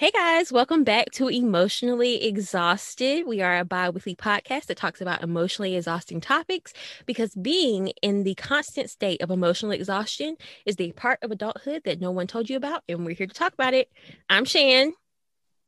[0.00, 3.26] Hey guys, welcome back to Emotionally Exhausted.
[3.26, 6.72] We are a bi weekly podcast that talks about emotionally exhausting topics
[7.04, 12.00] because being in the constant state of emotional exhaustion is the part of adulthood that
[12.00, 13.90] no one told you about, and we're here to talk about it.
[14.30, 14.94] I'm Shan.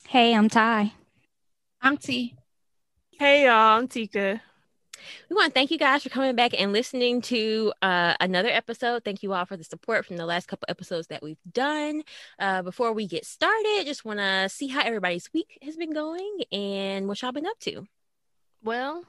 [0.08, 0.95] Hey, I'm Ty.
[1.83, 2.35] I'm T.
[3.19, 4.41] Hey, y'all, I'm Tika.
[5.29, 9.05] We want to thank you guys for coming back and listening to uh, another episode.
[9.05, 12.03] Thank you all for the support from the last couple episodes that we've done.
[12.39, 16.43] Uh, before we get started, just want to see how everybody's week has been going
[16.53, 17.86] and what y'all been up to.
[18.62, 19.04] Well,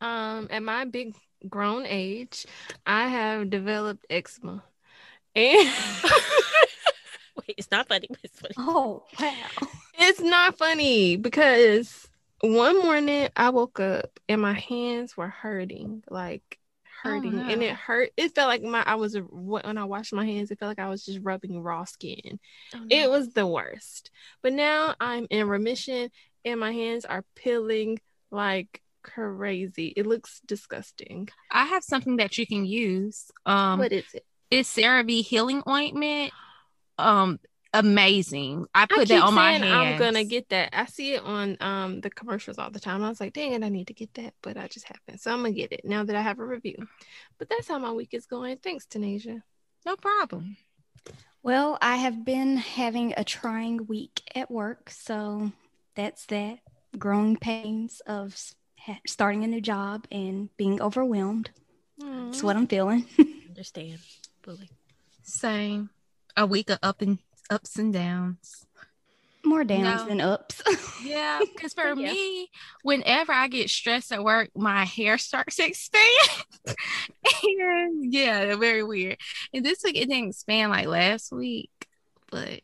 [0.00, 1.14] um, at my big
[1.48, 2.46] grown age,
[2.86, 4.62] I have developed eczema.
[5.34, 5.68] And
[7.36, 8.08] Wait, it's not funny.
[8.22, 8.54] It's funny.
[8.58, 9.34] Oh, wow.
[9.98, 12.09] it's not funny because
[12.40, 16.58] one morning I woke up and my hands were hurting, like
[17.02, 17.42] hurting, no.
[17.42, 18.10] and it hurt.
[18.16, 20.88] It felt like my I was when I washed my hands, it felt like I
[20.88, 22.38] was just rubbing raw skin.
[22.74, 24.10] Oh, It was the worst.
[24.42, 26.10] But now I'm in remission
[26.44, 27.98] and my hands are peeling
[28.30, 29.92] like crazy.
[29.96, 31.28] It looks disgusting.
[31.50, 33.30] I have something that you can use.
[33.46, 34.24] Um, what is it?
[34.50, 36.32] it's CeraVe healing ointment.
[36.98, 37.38] Um,
[37.72, 38.66] amazing.
[38.74, 39.92] I I put keep that on my saying hands.
[39.92, 40.70] I'm gonna get that.
[40.72, 43.02] I see it on um the commercials all the time.
[43.02, 45.20] I was like, dang it, I need to get that, but I just haven't.
[45.20, 46.76] So I'm gonna get it now that I have a review.
[47.38, 48.58] But that's how my week is going.
[48.58, 49.42] Thanks, Tanasia.
[49.86, 50.56] no problem.
[51.42, 54.90] Well, I have been having a trying week at work.
[54.90, 55.52] So
[55.94, 56.58] that's that.
[56.98, 58.36] Growing pains of
[59.06, 61.50] starting a new job and being overwhelmed.
[61.98, 63.06] That's what I'm feeling.
[63.48, 63.98] understand
[64.42, 64.70] fully.
[65.22, 65.90] Same.
[66.36, 67.18] A week of up and
[67.50, 68.64] ups and downs.
[69.44, 70.06] More downs No.
[70.06, 70.62] than ups.
[71.02, 72.12] Yeah, because for Yeah.
[72.12, 72.50] me,
[72.82, 76.44] whenever I get stressed at work, my hair starts to expand.
[77.42, 79.16] and yeah, very weird.
[79.54, 81.70] And this week it didn't expand like last week,
[82.30, 82.60] but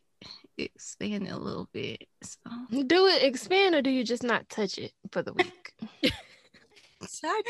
[0.57, 2.07] it expanded a little bit.
[2.21, 2.37] So
[2.85, 5.73] Do it expand or do you just not touch it for the week?
[6.03, 6.11] touch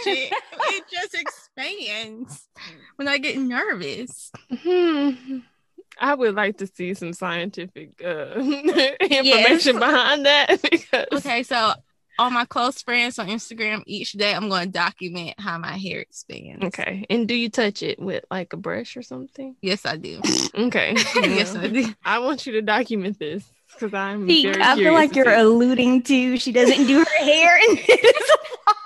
[0.07, 0.31] it.
[0.33, 2.47] it just expands
[2.95, 4.31] when I get nervous.
[4.49, 5.39] hmm.
[5.99, 8.33] I would like to see some scientific uh,
[9.01, 11.73] information behind that because Okay, so
[12.19, 15.99] all my close friends on Instagram, each day I'm going to document how my hair
[15.99, 16.65] expands.
[16.65, 17.05] Okay.
[17.09, 19.55] And do you touch it with like a brush or something?
[19.61, 20.21] Yes, I do.
[20.55, 20.95] Okay.
[21.15, 21.93] yes, I do.
[22.03, 23.43] I want you to document this
[23.73, 25.31] because I'm See, very I feel like you're see.
[25.41, 27.77] alluding to she doesn't do her hair and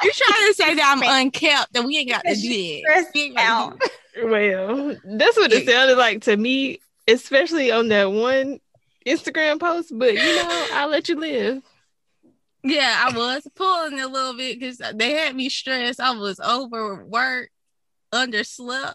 [0.03, 2.79] You're trying to say that I'm unkept, that we ain't got to do that.
[2.81, 4.29] stressed We ain't gotta do out.
[4.29, 8.59] Well, that's what it sounded like to me, especially on that one
[9.05, 9.91] Instagram post.
[9.97, 11.63] But you know, I'll let you live.
[12.63, 15.99] Yeah, I was pulling a little bit because they had me stressed.
[15.99, 17.51] I was overworked,
[18.13, 18.93] underslept.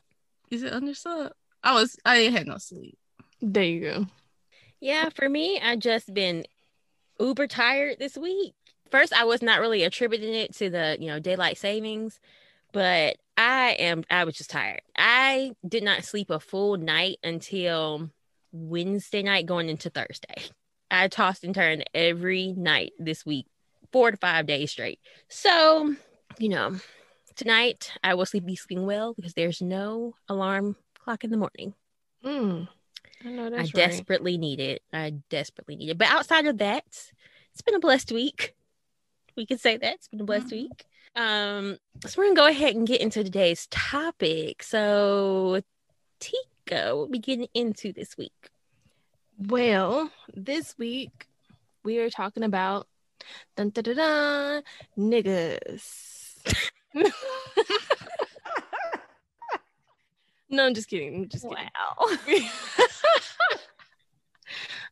[0.50, 1.32] Is it underslept?
[1.62, 1.96] I was.
[2.04, 2.96] I didn't have no sleep.
[3.42, 4.06] There you go.
[4.80, 6.44] Yeah, for me, I just been
[7.18, 8.54] uber tired this week.
[8.90, 12.20] First, I was not really attributing it to the, you know, daylight savings,
[12.76, 14.82] but I am I was just tired.
[14.98, 18.10] I did not sleep a full night until
[18.52, 20.44] Wednesday night going into Thursday.
[20.90, 23.46] I tossed and turned every night this week,
[23.92, 24.98] 4 to 5 days straight.
[25.30, 25.94] So,
[26.38, 26.76] you know,
[27.34, 31.72] tonight I will sleep be sleeping well because there's no alarm clock in the morning.
[32.22, 32.68] Mm,
[33.24, 33.74] I know I that's right.
[33.74, 34.82] desperately need it.
[34.92, 35.98] I desperately need it.
[35.98, 38.54] But outside of that, it's been a blessed week.
[39.34, 40.52] We can say that it's been a blessed Mhm.
[40.52, 40.84] week.
[41.16, 44.62] Um, so we're gonna go ahead and get into today's topic.
[44.62, 45.62] So,
[46.20, 48.50] Tika, what we getting into this week?
[49.38, 51.26] Well, this week
[51.84, 52.86] we are talking about
[53.56, 54.62] dun, dun, dun, dun,
[54.98, 56.34] niggas.
[60.50, 61.14] no, I'm just kidding.
[61.16, 61.70] I'm just kidding.
[61.74, 62.08] Wow.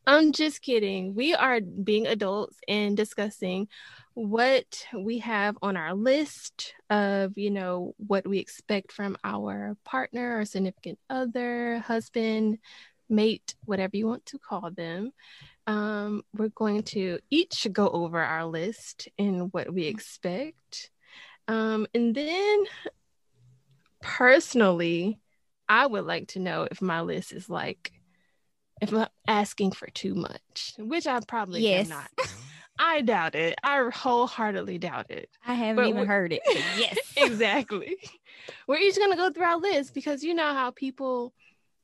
[0.07, 1.13] I'm just kidding.
[1.13, 3.67] We are being adults and discussing
[4.15, 10.39] what we have on our list of, you know, what we expect from our partner
[10.39, 12.57] or significant other, husband,
[13.09, 15.11] mate, whatever you want to call them.
[15.67, 20.91] Um, we're going to each go over our list and what we expect.
[21.49, 22.63] Um, and then
[24.01, 25.19] personally,
[25.67, 27.91] I would like to know if my list is like
[28.81, 31.83] if I'm asking for too much, which I probably Yes.
[31.85, 32.09] am not.
[32.77, 33.55] I doubt it.
[33.63, 35.29] I wholeheartedly doubt it.
[35.45, 36.41] I haven't But even heard it.
[36.77, 36.97] yes.
[37.15, 37.97] exactly.
[38.67, 41.33] We're each gonna go through our list because you know how people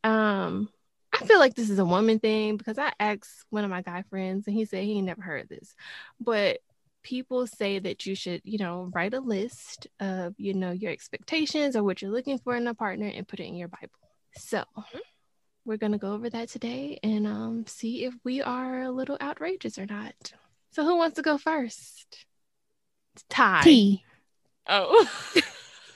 [0.04, 0.70] um
[1.14, 4.04] I feel like this is a woman thing because I asked one of my guy
[4.10, 5.76] friends and he said he never heard this.
[6.20, 6.60] But
[7.04, 11.76] people say that you should, you know, write a list of, you know, your expectations
[11.76, 13.90] or what you're looking for in a partner and put it in your Bible.
[14.38, 14.64] So
[15.66, 19.78] we're gonna go over that today and um see if we are a little outrageous
[19.78, 20.34] or not.
[20.72, 22.26] So who wants to go first?
[23.30, 23.62] Ty.
[23.64, 24.04] T.
[24.68, 25.10] Oh.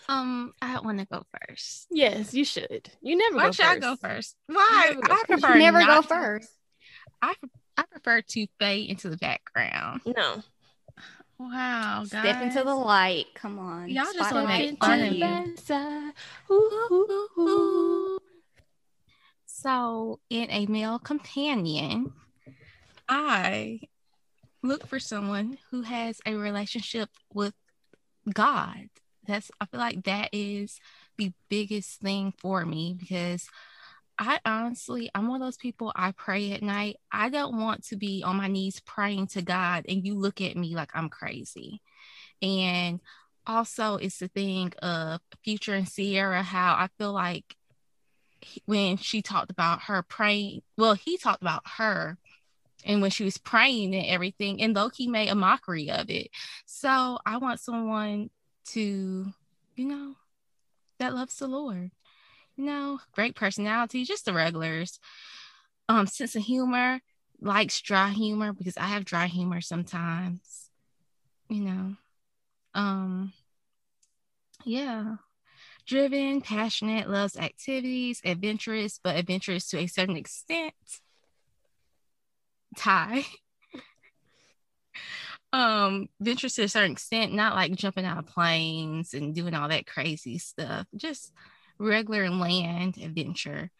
[0.08, 1.88] Um, I want to go first.
[1.90, 2.92] Yes, you should.
[3.02, 3.78] You never Why go should first.
[3.78, 4.36] I go first?
[4.46, 4.92] Why?
[4.94, 5.58] never go I first.
[5.58, 6.50] Never go not to- first.
[7.24, 7.34] I
[7.76, 10.02] I prefer to fade into the background.
[10.06, 10.44] No.
[11.40, 12.10] Wow, guys.
[12.10, 13.26] Step into the light.
[13.34, 13.90] Come on.
[13.90, 15.26] Y'all just wanna Spotlight make fun on of you.
[15.26, 16.12] me.
[16.52, 18.20] Ooh, ooh, ooh.
[19.48, 22.14] So, in a male companion,
[23.10, 23.80] I
[24.68, 27.54] look for someone who has a relationship with
[28.32, 28.90] God.
[29.28, 30.80] That's I feel like that is
[31.18, 33.48] the biggest thing for me because
[34.18, 36.98] I honestly, I'm one of those people I pray at night.
[37.12, 40.56] I don't want to be on my knees praying to God and you look at
[40.56, 41.82] me like I'm crazy.
[42.42, 43.02] And
[43.48, 47.56] also, it's the thing of Future and Ciara, how I feel like
[48.66, 52.18] when she talked about her praying, well, he talked about her
[52.86, 56.30] and when she was praying and everything, and Loki made a mockery of it.
[56.66, 58.30] So I want someone
[58.68, 59.26] to,
[59.76, 60.16] you know,
[61.00, 61.92] that loves the Lord.
[62.56, 65.00] You know, great personality, just the regulars.
[65.90, 67.02] Um, sense of humor,
[67.42, 70.70] likes dry humor because I have dry humor sometimes.
[71.50, 71.96] You know.
[72.74, 73.34] Um
[74.64, 75.16] yeah.
[75.86, 80.74] Driven, passionate, loves activities, adventurous, but adventurous to a certain extent.
[82.76, 83.26] Ty.
[85.54, 89.70] um, adventurous to a certain extent, not like jumping out of planes and doing all
[89.70, 90.88] that crazy stuff.
[90.96, 91.32] Just
[91.80, 93.72] regular land adventure.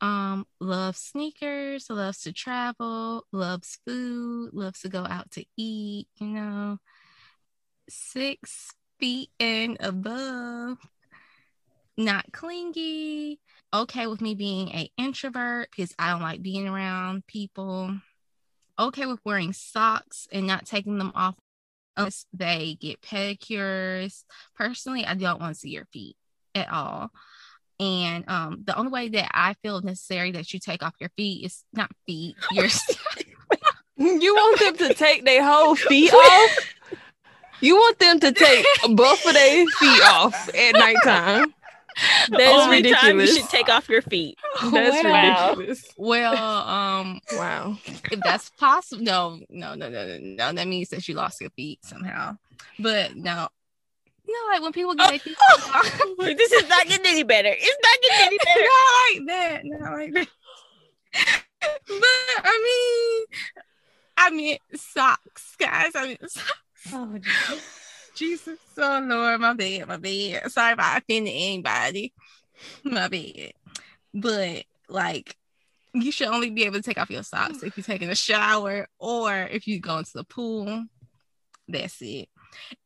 [0.00, 6.28] Um, loves sneakers, loves to travel, loves food, loves to go out to eat, you
[6.28, 6.78] know.
[7.88, 10.78] Six feet and above.
[11.98, 13.40] Not clingy.
[13.74, 17.94] Okay with me being a introvert because I don't like being around people.
[18.80, 21.36] Okay with wearing socks and not taking them off
[21.96, 24.24] unless they get pedicures.
[24.56, 26.16] Personally, I don't want to see your feet
[26.54, 27.10] at all.
[27.78, 31.44] And um, the only way that I feel necessary that you take off your feet
[31.44, 32.68] is not feet, your
[33.96, 36.74] You want them to take their whole feet off?
[37.60, 38.64] You want them to take
[38.96, 41.54] both of their feet off at nighttime?
[42.38, 43.36] That's Only time you ridiculous.
[43.36, 44.38] should take off your feet.
[44.72, 45.48] That's Wow.
[45.54, 45.84] ridiculous.
[45.96, 46.34] well,
[46.68, 47.76] um, Wow.
[48.10, 50.52] if that's possible, no, no, no, no, no, no.
[50.52, 52.36] That means that you lost your feet somehow.
[52.78, 53.48] But no,
[54.26, 57.50] you know, like when people get their feet off, this is not getting any better.
[57.52, 58.60] It's not getting any better.
[58.62, 60.28] not like that, not like that.
[61.88, 63.38] but I mean,
[64.16, 65.92] I mean socks, guys.
[65.94, 66.52] I mean, socks.
[66.92, 67.18] Oh,
[68.14, 70.50] Jesus, oh Lord, my bad, my bad.
[70.52, 72.12] Sorry if I offended anybody.
[72.84, 73.52] My bad.
[74.14, 75.36] But like
[75.92, 78.88] you should only be able to take off your socks if you're taking a shower
[78.98, 80.84] or if you go into the pool.
[81.68, 82.28] That's it.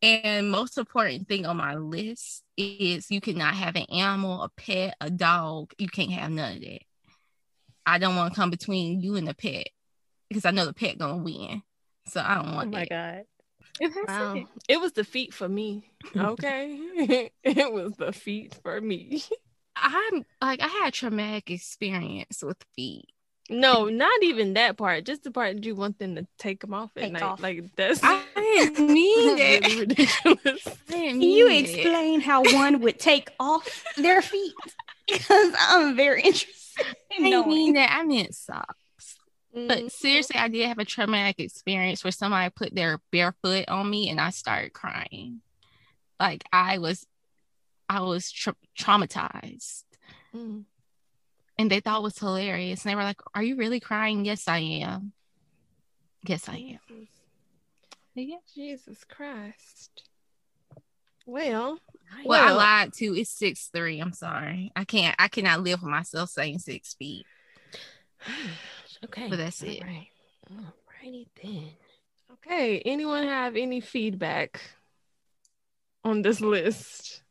[0.03, 4.94] And most important thing on my list is you cannot have an animal, a pet,
[5.00, 5.73] a dog.
[5.79, 6.81] You can't have none of that.
[7.87, 9.69] I don't want to come between you and the pet
[10.29, 11.62] because I know the pet gonna win.
[12.09, 12.55] So I don't want.
[12.55, 12.88] Oh want my that.
[12.88, 13.25] god.
[14.06, 14.35] Wow.
[14.35, 14.47] it.
[14.69, 15.91] It was defeat for me.
[16.17, 17.31] Okay.
[17.43, 19.23] it was defeat for me.
[19.85, 23.07] I'm like I had traumatic experience with feet.
[23.51, 25.05] No, not even that part.
[25.05, 27.23] Just the part that you want them to take them off at Take night.
[27.23, 27.43] off.
[27.43, 30.67] Like that's I didn't mean really ridiculous.
[30.67, 31.71] I didn't Can you mean that.
[31.75, 34.53] explain how one would take off their feet?
[35.07, 37.91] Because I'm very interested I in didn't mean that.
[37.93, 39.19] I meant socks.
[39.55, 39.67] Mm-hmm.
[39.69, 43.91] But seriously, I did have a traumatic experience where somebody put their bare foot on
[43.91, 45.43] me and I started crying.
[46.19, 47.07] Like I was,
[47.88, 49.85] I was tra- traumatized,
[50.35, 50.64] Mm.
[51.59, 52.85] and they thought it was hilarious.
[52.85, 55.12] And they were like, "Are you really crying?" Yes, I am.
[56.26, 57.09] Yes, I am.
[58.14, 58.37] Yeah.
[58.55, 60.09] Jesus Christ.
[61.26, 61.79] Well,
[62.25, 63.14] Well, I lied too.
[63.17, 63.99] It's six three.
[64.00, 64.71] I'm sorry.
[64.76, 65.17] I can't.
[65.19, 67.26] I cannot live with myself saying six feet.
[69.05, 69.29] Okay.
[69.29, 69.83] But that's All it.
[69.83, 70.09] right.
[70.50, 71.71] Alrighty then.
[72.33, 72.79] okay.
[72.81, 74.62] Anyone have any feedback
[76.05, 77.23] on this list?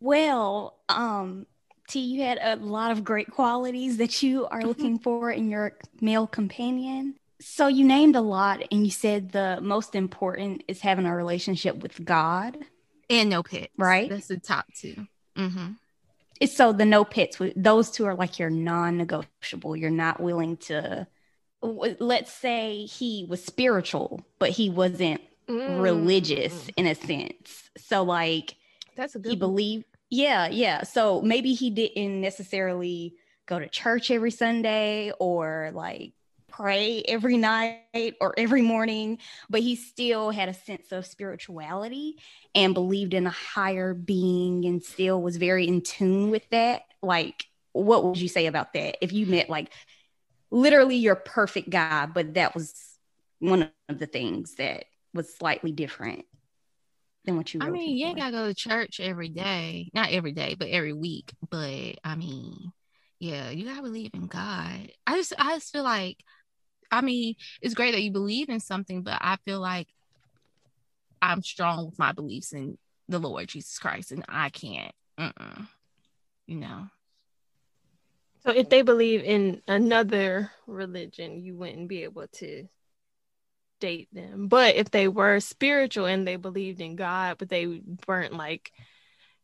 [0.00, 1.46] Well, um,
[1.88, 5.72] T, you had a lot of great qualities that you are looking for in your
[6.00, 7.14] male companion.
[7.40, 11.76] So you named a lot, and you said the most important is having a relationship
[11.76, 12.58] with God.
[13.08, 13.72] And no pets.
[13.76, 14.10] Right.
[14.10, 15.68] That's the top 2 Mm-hmm.
[16.40, 17.38] It's so the no pits.
[17.56, 19.76] Those two are like your non-negotiable.
[19.76, 21.06] You're not willing to.
[21.62, 25.80] Let's say he was spiritual, but he wasn't Mm.
[25.80, 27.70] religious in a sense.
[27.78, 28.56] So like
[28.96, 33.14] That's a good he believed yeah yeah so maybe he didn't necessarily
[33.46, 36.12] go to church every Sunday or like
[36.48, 42.16] pray every night or every morning, but he still had a sense of spirituality
[42.54, 46.82] and believed in a higher being and still was very in tune with that.
[47.02, 49.02] Like, what would you say about that?
[49.02, 49.72] If you met like
[50.50, 52.74] literally your perfect guy, but that was
[53.38, 56.24] one of the things that was slightly different
[57.28, 57.60] than what you.
[57.62, 59.90] I mean, you ain't gotta go to church every day.
[59.94, 61.32] Not every day, but every week.
[61.50, 62.72] But I mean,
[63.20, 64.90] yeah, you gotta believe in God.
[65.06, 66.18] I just I just feel like
[66.90, 69.88] I mean, it's great that you believe in something, but I feel like
[71.20, 75.66] I'm strong with my beliefs in the Lord Jesus Christ, and I can't, mm-mm,
[76.46, 76.86] you know.
[78.44, 82.68] So if they believe in another religion, you wouldn't be able to
[83.80, 84.48] date them.
[84.48, 88.72] But if they were spiritual and they believed in God, but they weren't like,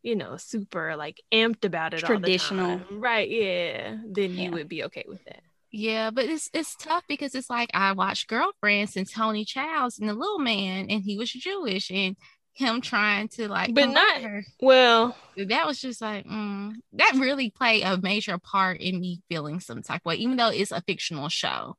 [0.03, 2.71] you know, super like amped about it Traditional.
[2.71, 3.29] all the time, right?
[3.29, 5.43] Yeah, then you would be okay with that.
[5.71, 10.09] Yeah, but it's it's tough because it's like I watched Girlfriends and Toni Childs and
[10.09, 12.17] the little man, and he was Jewish, and
[12.53, 14.45] him trying to like, But not- her.
[14.61, 19.59] Well, that was just like mm, that really played a major part in me feeling
[19.59, 21.77] some type of way, even though it's a fictional show.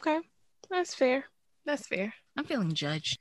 [0.00, 0.20] okay,
[0.68, 1.24] that's fair.
[1.64, 2.14] That's fair.
[2.36, 3.18] I'm feeling judged.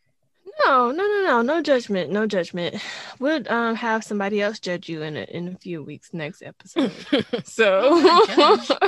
[0.66, 2.76] No, no, no, no, no judgment, no judgment.
[3.20, 6.92] We'll um have somebody else judge you in a in a few weeks next episode.
[7.44, 8.72] so judge.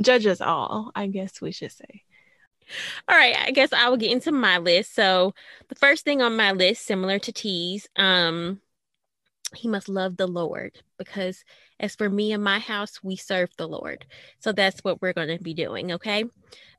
[0.00, 2.02] judge us all, I guess we should say.
[3.08, 4.94] All right, I guess I will get into my list.
[4.94, 5.34] So
[5.68, 8.60] the first thing on my list, similar to T's, um,
[9.54, 11.44] he must love the Lord because
[11.80, 14.06] as for me and my house, we serve the Lord.
[14.40, 15.92] So that's what we're going to be doing.
[15.92, 16.24] Okay.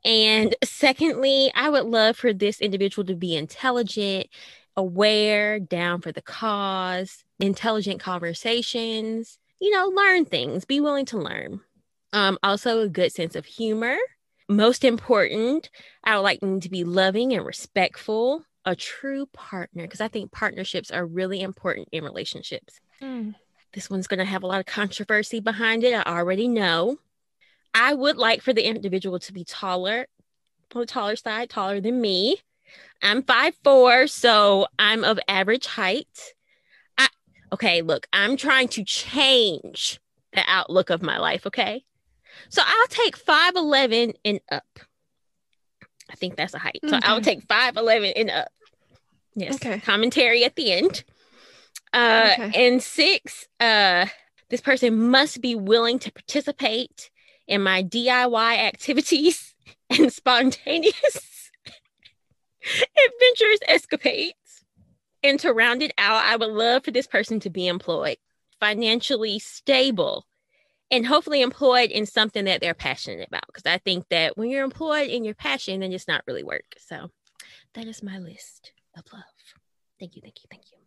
[0.04, 4.28] And secondly, I would love for this individual to be intelligent,
[4.76, 11.60] aware, down for the cause, intelligent conversations, you know, learn things, be willing to learn.
[12.12, 13.96] Um, also a good sense of humor.
[14.48, 15.70] Most important,
[16.02, 20.32] I would like them to be loving and respectful, a true partner, because I think
[20.32, 22.80] partnerships are really important in relationships.
[23.72, 25.94] This one's going to have a lot of controversy behind it.
[25.94, 26.98] I already know.
[27.72, 30.06] I would like for the individual to be taller,
[30.74, 32.38] on the taller side, taller than me.
[33.02, 36.34] I'm five four, so I'm of average height.
[36.98, 37.08] I,
[37.52, 40.00] okay, look, I'm trying to change
[40.32, 41.84] the outlook of my life, okay?
[42.48, 44.78] So I'll take 5'11 and up.
[46.10, 46.80] I think that's a height.
[46.86, 48.48] So I'll take 5'11 and up.
[49.34, 49.54] Yes.
[49.56, 49.78] Okay.
[49.80, 51.04] Commentary at the end.
[51.92, 52.66] Uh Okay.
[52.68, 54.06] and six, uh
[54.48, 57.10] this person must be willing to participate
[57.46, 59.54] in my DIY activities
[59.90, 61.50] and spontaneous
[62.62, 64.34] adventurous escapades.
[65.22, 68.16] And to round it out, I would love for this person to be employed,
[68.58, 70.24] financially stable,
[70.90, 73.46] and hopefully employed in something that they're passionate about.
[73.46, 76.74] Because I think that when you're employed in your passion, then it's not really work.
[76.78, 77.10] So
[77.74, 79.22] that is my list of love.
[79.98, 80.79] Thank you, thank you, thank you.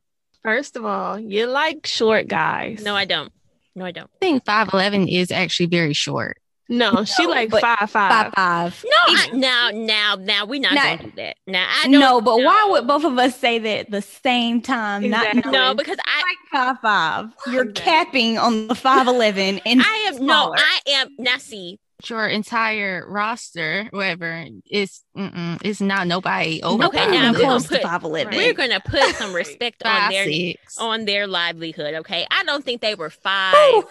[0.44, 2.84] First of all, you like short guys.
[2.84, 3.32] No, I don't.
[3.76, 4.10] No, I don't.
[4.16, 6.38] I think five eleven is actually very short.
[6.70, 8.34] no, she like but five Five five.
[8.34, 8.86] five.
[8.86, 11.38] No, I, now, now, now, we're not Now- gonna do that.
[11.48, 11.92] Now, I don't.
[12.00, 15.04] No, but why would both of us say that at the same time?
[15.06, 15.42] Exactly.
[15.42, 17.30] Not No, because I, five five.
[17.48, 17.84] You're Exactly.
[17.92, 20.54] capping on the five eleven and I am no.
[20.56, 21.10] I am.
[21.18, 27.40] Now, see, Your entire roster, whatever, is it's not nobody over Okay, now even we're
[27.40, 28.36] gonna to put- five eleven.
[28.36, 30.78] we're gonna put some respect on their six.
[30.78, 31.94] on their livelihood.
[31.96, 33.56] Okay, I don't think they were five.
[33.56, 33.84] Ooh.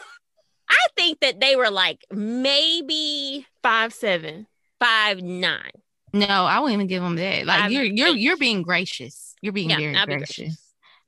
[0.69, 4.47] I think that they were like maybe Five seven.
[4.81, 5.71] five nine.
[6.12, 7.47] No, I wouldn't even give them that.
[7.47, 8.19] Like Five you're you're eight.
[8.19, 9.35] you're being gracious.
[9.40, 10.37] You're being Yeah, very I'll be gracious.
[10.37, 10.62] gracious.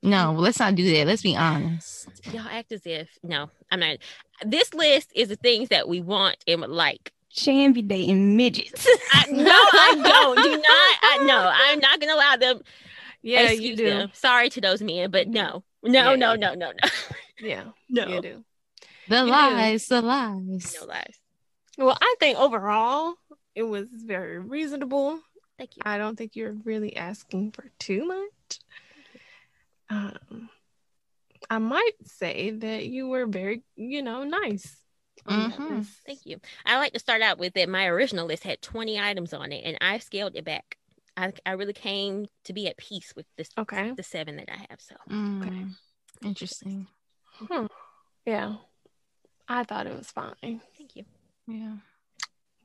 [0.05, 1.07] No, let's not do that.
[1.07, 2.07] Let's be honest.
[2.31, 3.97] Y'all act as if no, I'm not.
[4.45, 7.11] This list is the things that we want and would like.
[7.29, 8.87] Shan be dating midgets.
[9.11, 10.43] I, no, I don't.
[10.43, 10.61] Do not.
[10.61, 11.51] I no.
[11.53, 12.61] I'm not gonna allow them.
[13.21, 13.85] Yeah, you do.
[13.85, 14.09] them.
[14.13, 16.89] Sorry to those men, but no, no, Yeah, no, no, no, no,
[17.39, 18.43] Yeah, no, you do.
[19.09, 19.31] The do.
[19.31, 20.77] lies, the lies.
[20.79, 21.19] no lies.
[21.77, 23.15] Well, I think overall
[23.55, 25.19] it was very reasonable.
[25.57, 25.81] Thank you.
[25.85, 28.29] I don't think you're really asking for too much.
[29.89, 30.49] Um,
[31.49, 34.77] I might say that you were very, you know, nice.
[35.27, 35.85] on that Mhm.
[36.05, 36.39] Thank you.
[36.65, 37.69] I like to start out with that.
[37.69, 40.77] My original list had 20 items on it, and I scaled it back.
[41.17, 43.91] I, I really came to be at peace with this Okay.
[43.91, 44.81] the seven that I have.
[44.81, 45.75] So Mm,
[46.23, 46.87] Interesting.
[47.35, 47.67] Hmm.
[48.25, 48.57] Yeah,
[49.47, 50.35] I thought it was fine.
[50.77, 51.05] thank you.
[51.47, 51.77] Yeah.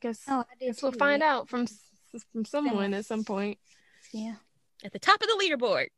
[0.00, 1.66] Guess, Oh, I did guess we'll find out from
[2.32, 3.58] from someone at some point.
[4.12, 4.36] Yeah.
[4.82, 5.88] At the top of the leaderboard.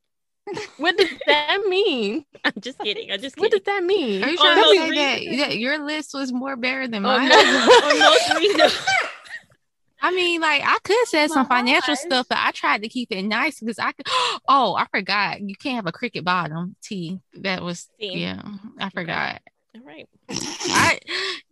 [0.77, 2.25] What does that mean?
[2.45, 3.13] I'm just kidding.
[3.13, 4.25] I'm just What does that mean?
[4.25, 4.91] Are you On trying to most say
[5.37, 7.29] that, that your list was more better than Oh, mine?
[7.29, 7.37] no.
[7.37, 8.87] On most reasons.
[10.05, 12.01] I mean, like I could say some financial eyes.
[12.01, 14.07] stuff, but I tried to keep it nice because I could.
[14.49, 15.41] Oh, I forgot.
[15.41, 17.21] You can't have a cricket bottom T.
[17.35, 18.19] That was See?
[18.19, 18.43] yeah.
[18.81, 19.41] I forgot.
[19.77, 20.09] All right.
[20.29, 20.99] I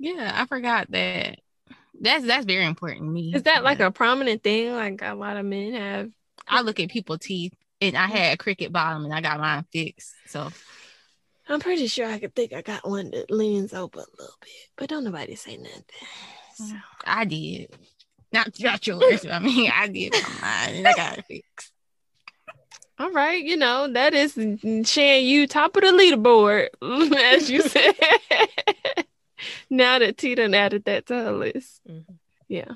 [0.01, 1.39] yeah, I forgot that.
[2.01, 3.33] That's that's very important to me.
[3.35, 4.73] Is that like a prominent thing?
[4.75, 6.11] Like a lot of men have.
[6.49, 9.65] I look at people teeth and I had a cricket bottom and I got mine
[9.73, 10.15] fixed.
[10.27, 10.51] So
[11.49, 14.51] I'm pretty sure I could think I got one that leans over a little bit,
[14.77, 15.83] but don't nobody say nothing.
[16.55, 16.65] So,
[17.05, 17.71] I did.
[18.33, 19.27] Not not yours.
[19.27, 21.73] I mean, I did on mine and I got it fixed.
[23.01, 24.35] all right, you know that is
[24.89, 25.25] Shan.
[25.25, 26.69] You top of the leaderboard,
[27.35, 27.95] as you said.
[29.71, 32.05] now that T done added that to her list, Mhm.
[32.47, 32.73] yeah.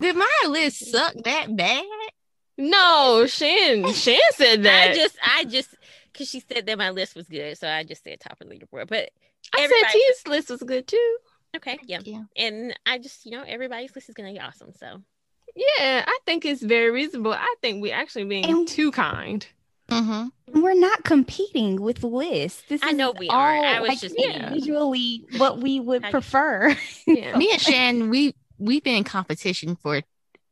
[0.00, 1.84] Did my list suck that bad?
[2.58, 3.92] No, Shan.
[3.92, 4.90] Shan said that.
[4.90, 5.74] I just, I just,
[6.12, 8.54] because she said that my list was good, so I just said top of the
[8.54, 8.88] leaderboard.
[8.88, 9.10] But
[9.54, 11.16] I said everybody- T's list was good too.
[11.56, 12.00] okay, yeah.
[12.04, 12.22] Yeah.
[12.36, 14.72] And I just, you know, everybody's list is gonna be awesome.
[14.72, 15.02] So
[15.54, 17.32] Yeah, I think it's very reasonable.
[17.32, 19.46] I think we actually being And- too kind.
[19.88, 20.60] Mm-hmm.
[20.62, 22.62] We're not competing with lists.
[22.68, 23.54] This I is know we are.
[23.64, 26.74] I was like, just being- individually what we would I- prefer.
[27.06, 27.36] Yeah.
[27.36, 30.00] Me and Shan, we we've been in competition for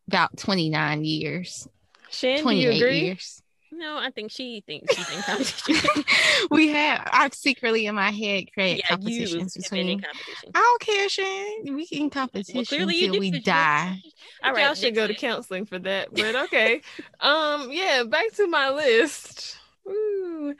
[0.06, 1.66] about 29 years.
[2.14, 3.00] Shan, do you 28 agree?
[3.06, 3.42] years.
[3.72, 6.04] no, I think she thinks she's in competition.
[6.50, 10.50] we have I've secretly in my head created yeah, competitions have in between competition.
[10.54, 11.74] I don't care, Shan.
[11.74, 13.20] We in competition Well, clearly you until do.
[13.20, 14.00] we 'cause die.
[14.44, 16.12] All right, Y'all should go to counseling for that.
[16.12, 16.82] But okay.
[17.20, 19.58] um, yeah, back to my list.
[19.88, 20.54] Ooh.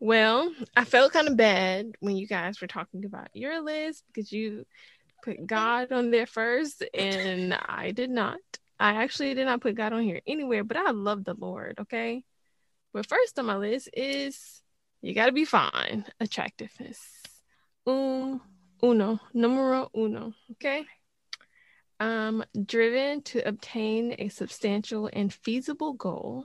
[0.00, 4.30] Well, I felt kind of bad when you guys were talking about your list because
[4.30, 4.64] you
[5.24, 8.38] put God on there first, and I did not.
[8.80, 12.24] I actually did not put God on here anywhere, but I love the Lord, okay?
[12.92, 14.62] But first on my list is
[15.02, 16.04] you gotta be fine.
[16.20, 17.00] Attractiveness.
[17.86, 18.40] Um,
[18.82, 20.84] uno, numero uno, okay?
[22.00, 26.44] um driven to obtain a substantial and feasible goal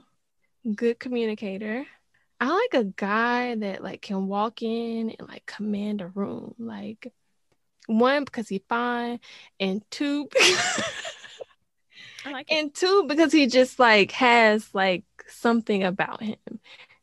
[0.74, 1.86] good communicator
[2.40, 7.12] i like a guy that like can walk in and like command a room like
[7.86, 9.20] one because he's fine
[9.60, 11.23] and two I
[12.32, 12.54] like it.
[12.54, 16.36] and two because he just like has like something about him.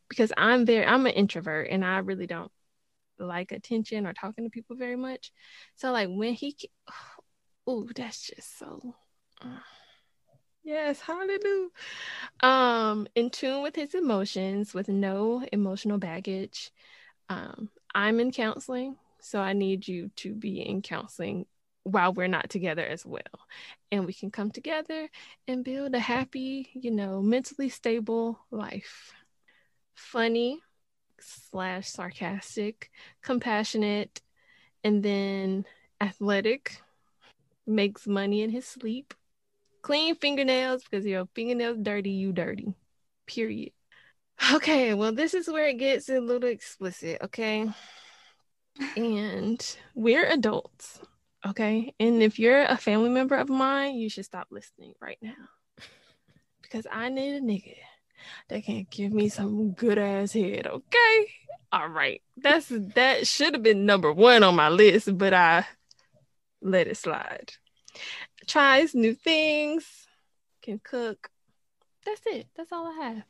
[0.08, 2.50] Because i'm very i'm an introvert and i really don't
[3.18, 5.32] like attention or talking to people very much.
[5.76, 6.56] So like when he
[7.66, 8.94] oh that's just so
[9.40, 9.60] uh,
[10.64, 11.68] yes hallelujah.
[12.40, 16.70] Um in tune with his emotions with no emotional baggage.
[17.28, 21.46] Um i'm in counseling so i need you to be in counseling
[21.84, 23.20] while we're not together as well
[23.90, 25.08] and we can come together
[25.46, 29.12] and build a happy, you know, mentally stable life.
[29.94, 30.60] Funny
[31.20, 32.90] slash sarcastic,
[33.22, 34.22] compassionate,
[34.82, 35.64] and then
[36.00, 36.80] athletic,
[37.66, 39.14] makes money in his sleep,
[39.82, 42.74] clean fingernails because your fingernails dirty, you dirty.
[43.26, 43.72] Period.
[44.54, 47.68] Okay, well, this is where it gets a little explicit, okay?
[48.96, 51.00] And we're adults.
[51.46, 51.94] Okay.
[51.98, 55.32] And if you're a family member of mine, you should stop listening right now.
[56.62, 57.76] Because I need a nigga
[58.48, 60.66] that can give me some good ass head.
[60.66, 61.32] Okay.
[61.72, 62.22] All right.
[62.36, 65.66] That's that should have been number one on my list, but I
[66.60, 67.52] let it slide.
[68.46, 69.84] Tries new things,
[70.62, 71.28] can cook.
[72.04, 72.46] That's it.
[72.56, 73.22] That's all I have.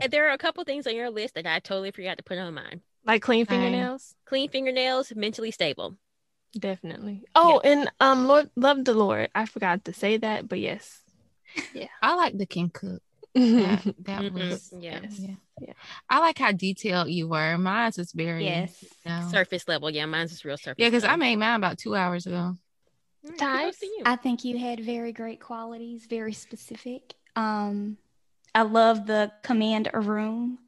[0.00, 2.38] And there are a couple things on your list that I totally forgot to put
[2.38, 2.82] on mine.
[3.04, 4.14] Like clean fingernails.
[4.26, 5.96] Clean fingernails, mentally stable.
[6.58, 7.24] Definitely.
[7.34, 9.30] Oh, and um Lord love the Lord.
[9.34, 11.00] I forgot to say that, but yes.
[11.72, 13.02] Yeah, I like the King Cook.
[13.34, 13.84] yes.
[13.84, 15.00] That, that Mhm, was yeah.
[15.18, 15.34] yeah.
[15.60, 15.72] Yeah.
[16.08, 17.58] I like how detailed you were.
[17.58, 18.82] Mine was very Yes.
[18.82, 19.28] you know.
[19.30, 19.90] Surface level.
[19.90, 20.76] Yeah, mine's just real surface.
[20.78, 22.56] Yeah, because I made mine about two hours ago.
[23.24, 23.76] All right, Ties?
[24.04, 27.14] I think you had very great qualities, very specific.
[27.34, 27.98] Um,
[28.54, 30.58] I love the command a room.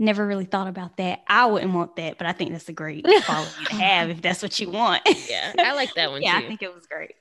[0.00, 1.20] Never really thought about that.
[1.28, 4.42] I wouldn't want that, but I think that's a great quality to have if that's
[4.42, 5.02] what you want.
[5.28, 6.46] Yeah, I like that one yeah, too.
[6.46, 7.16] I think it was great.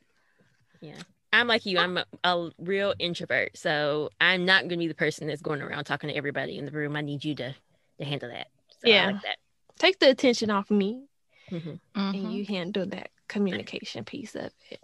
[0.80, 0.96] Yeah.
[1.34, 1.78] I'm like you.
[1.78, 5.62] I'm a, a real introvert, so I'm not going to be the person that's going
[5.62, 6.96] around talking to everybody in the room.
[6.96, 7.54] I need you to
[8.00, 8.48] to handle that.
[8.80, 9.06] So I Yeah.
[9.08, 9.38] like that.
[9.78, 11.04] Take the attention off me
[11.52, 11.82] Mhm.
[11.96, 12.14] Mhm.
[12.14, 14.80] and you handle that communication piece of it.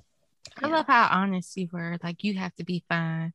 [0.62, 1.98] I love how honest you were.
[2.04, 3.34] Like you have to be fine.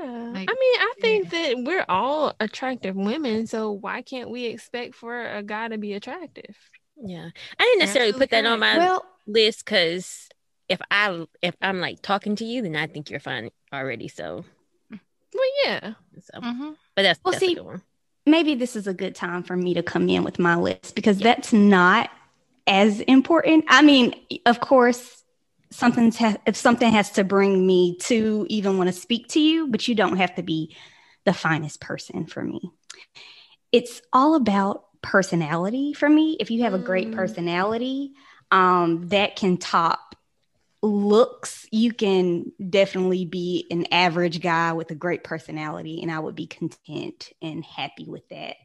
[0.00, 0.30] Yeah.
[0.34, 4.94] Like, I mean, I think that we're all attractive women, so why can't we expect
[4.94, 6.56] for a guy to be attractive?
[6.96, 7.28] Yeah,
[7.58, 10.28] I didn't necessarily put that on my Well, list because
[10.68, 14.08] if I if I'm like talking to you, then I think you're fine already.
[14.08, 14.44] So
[14.90, 15.94] Well, yeah.
[16.20, 16.76] so, Mhm.
[16.94, 17.82] but that's Well, that's a see, good one.
[18.26, 21.18] maybe this is a good time for me to come in with my list because
[21.18, 22.10] that's not
[22.66, 23.64] as important.
[23.68, 24.14] I mean,
[24.46, 25.23] of course,
[25.74, 29.66] something's ha- if something has to bring me to even want to speak to you,
[29.68, 30.74] but you don't have to be
[31.24, 32.70] the finest person for me.
[33.72, 36.36] It's all about personality for me.
[36.40, 37.16] If you have a great Mm.
[37.16, 38.12] personality,
[38.50, 40.14] um, that can top
[40.82, 41.66] looks.
[41.72, 46.46] You can definitely be an average guy with a great personality, and I would be
[46.46, 48.56] content and happy with that.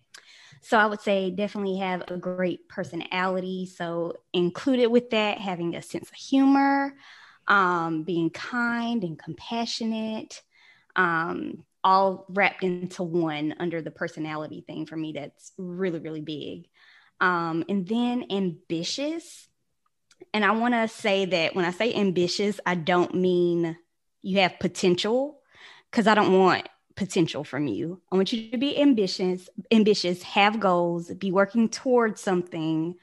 [0.61, 3.65] So I would say definitely have a great personality.
[3.65, 6.93] So included with that, having a sense of humor,
[7.47, 10.41] um, being kind and compassionate,
[10.95, 15.13] um, all wrapped into one under the personality thing for me.
[15.13, 16.67] That's really, really big.
[17.21, 19.47] Um, and then ambitious.
[20.33, 23.77] And I want to say that when I say ambitious, I don't mean
[24.21, 25.39] you have potential
[25.89, 26.67] because I don't want
[26.99, 28.01] potential from you.
[28.11, 32.95] I want you to be ambitious, ambitious, have goals, be working towards something.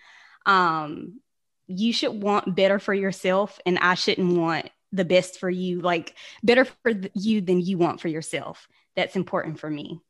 [0.44, 1.20] Um,
[1.66, 6.14] you should want better for yourself, and I shouldn't want the best for you, like
[6.42, 8.68] better for you than you want for yourself.
[8.96, 10.02] That's important for me.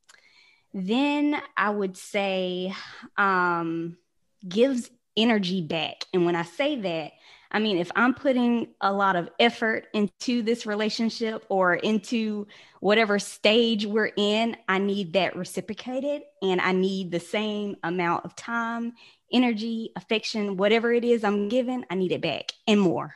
[0.74, 2.74] Then I would say
[3.16, 3.96] um,
[4.46, 6.04] gives energy back.
[6.12, 7.12] And when I say that,
[7.50, 12.46] I mean, if I'm putting a lot of effort into this relationship or into
[12.80, 18.34] whatever stage we're in, I need that reciprocated and I need the same amount of
[18.36, 18.94] time,
[19.32, 23.14] energy, affection, whatever it is I'm given, I need it back and more.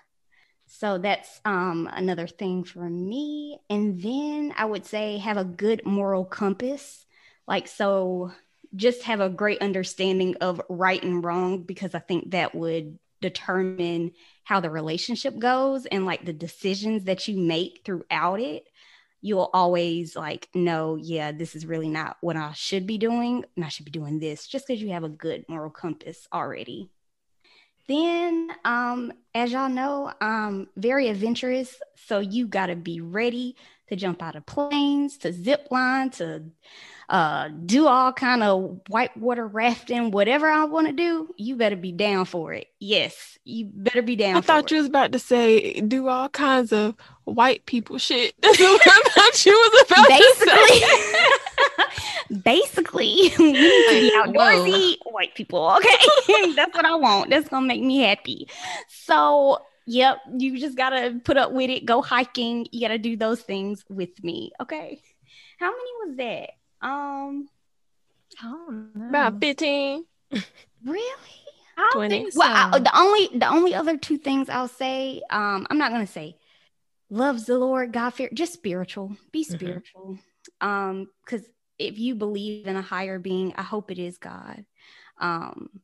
[0.66, 3.58] So that's um, another thing for me.
[3.68, 7.04] And then I would say have a good moral compass.
[7.48, 8.30] Like, so
[8.76, 14.12] just have a great understanding of right and wrong because I think that would determine
[14.44, 18.66] how the relationship goes and like the decisions that you make throughout it
[19.22, 23.64] you'll always like know yeah this is really not what i should be doing and
[23.64, 26.90] i should be doing this just because you have a good moral compass already.
[27.88, 33.56] Then um as y'all know i'm very adventurous so you got to be ready
[33.88, 36.44] to jump out of planes to zip line to
[37.10, 41.90] uh, do all kind of whitewater rafting, whatever I want to do, you better be
[41.90, 42.68] down for it.
[42.78, 44.36] Yes, you better be down.
[44.36, 46.94] I thought you was about to say do all kinds of
[47.24, 48.34] white people shit.
[48.40, 50.80] That's what I thought you was about to say.
[52.44, 55.68] Basically, basically, we need to be outdoorsy white people.
[55.78, 57.30] Okay, that's what I want.
[57.30, 58.48] That's gonna make me happy.
[58.88, 59.58] So.
[59.86, 61.84] Yep, you just gotta put up with it.
[61.84, 62.68] Go hiking.
[62.70, 64.52] You gotta do those things with me.
[64.60, 65.02] Okay.
[65.58, 66.50] How many was that?
[66.82, 67.48] Um,
[68.40, 69.08] I don't know.
[69.08, 70.04] About 15.
[70.84, 71.10] really?
[71.76, 72.30] I 20.
[72.30, 72.38] so.
[72.38, 76.06] Well, I, the only the only other two things I'll say, um, I'm not gonna
[76.06, 76.36] say
[77.10, 79.16] loves the Lord, God fear, just spiritual.
[79.32, 79.52] Be Mhm.
[79.52, 80.18] spiritual.
[80.60, 81.46] Um, because
[81.78, 84.64] if you believe in a higher being, I hope it is God.
[85.18, 85.80] Um,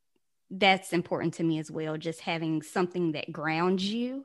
[0.50, 1.96] that's important to me as well.
[1.96, 4.24] Just having something that grounds you.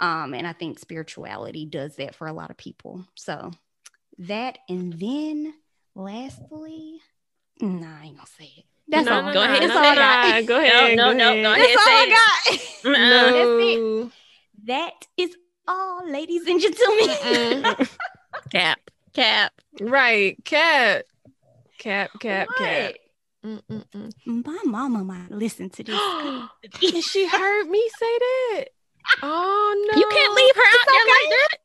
[0.00, 3.06] Um, and I think spirituality does that for a lot of people.
[3.14, 3.52] So
[4.18, 5.54] that, and then
[5.94, 7.00] lastly,
[7.60, 8.64] nah, I ain't gonna say it.
[8.88, 9.22] That's No, all.
[9.22, 9.62] no, Go no, ahead.
[9.62, 10.46] That's no, all I no, got.
[10.46, 10.96] Go ahead.
[10.96, 11.44] No, go no, ahead.
[11.44, 11.66] go ahead.
[11.68, 12.92] That's all I got.
[14.04, 14.10] No.
[14.64, 17.86] That is all, ladies and gentlemen.
[18.50, 18.78] Cap,
[19.12, 19.52] cap.
[19.80, 20.36] right.
[20.44, 21.02] Cap.
[21.78, 22.94] Cap, cap, cap.
[23.44, 24.12] Mm-mm-mm.
[24.24, 25.96] My mama might listen to this.
[26.94, 28.64] And she heard me say that.
[29.22, 29.98] Oh no.
[29.98, 31.58] You can't leave her out there like that.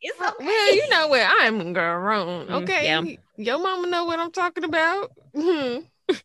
[0.00, 0.44] It's okay.
[0.44, 1.26] Well, you know what?
[1.40, 2.46] I'm grown.
[2.48, 2.84] Mm, Okay.
[2.86, 3.02] yeah.
[3.44, 5.10] Your mama know what I'm talking about.
[5.34, 5.84] Mhm.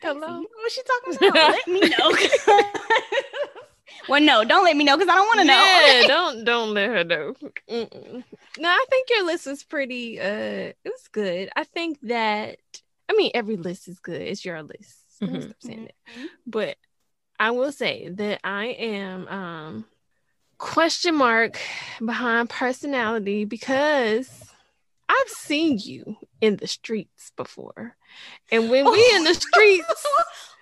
[0.00, 0.40] Hello.
[0.40, 1.50] you what she talking about?
[1.52, 2.12] let me know.
[4.08, 5.64] well, no, don't let me know because I don't want to know.
[5.64, 7.34] Yeah, don't don't let her know.
[7.70, 8.24] Mm-mm.
[8.58, 10.20] No, I think your list was pretty.
[10.20, 11.50] Uh, it was good.
[11.56, 12.58] I think that.
[13.08, 14.22] I mean, every list is good.
[14.22, 14.98] It's your list.
[15.20, 15.42] Let me Mhm.
[15.44, 16.28] stop saying that.
[16.46, 16.76] But
[17.38, 19.84] I will say that I am um
[20.58, 21.58] question mark
[22.04, 24.51] behind personality because
[25.12, 27.96] I've seen you in the streets before.
[28.50, 30.06] And when we in the streets,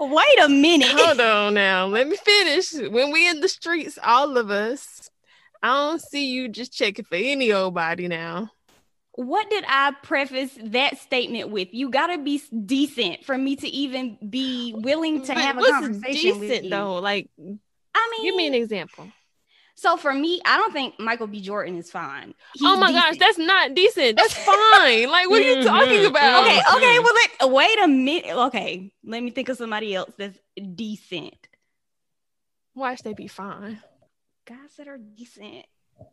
[0.00, 0.88] Wait a minute.
[0.88, 2.72] hold on now, let me finish.
[2.74, 5.10] When we in the streets, all of us,
[5.62, 8.50] I don't see you just checking for any old body now.
[9.12, 11.68] What did I preface that statement with?
[11.72, 16.48] You gotta be decent for me to even be willing to have a conversation with
[16.48, 16.70] decent you.
[16.70, 16.94] though?
[16.96, 19.10] Like, I mean, give me an example.
[19.80, 21.40] So for me, I don't think Michael B.
[21.40, 22.34] Jordan is fine.
[22.62, 24.16] oh He's my gosh, that's not decent.
[24.18, 25.08] That's fine.
[25.10, 26.44] Like, what are you talking Mhm, about?
[26.44, 26.98] Okay, okay.
[26.98, 28.36] Well, let, wait a minute.
[28.48, 30.38] Okay, let me think of somebody else that's
[30.76, 31.34] decent.
[32.74, 33.80] Why should they be fine?
[34.46, 35.64] Guys that are decent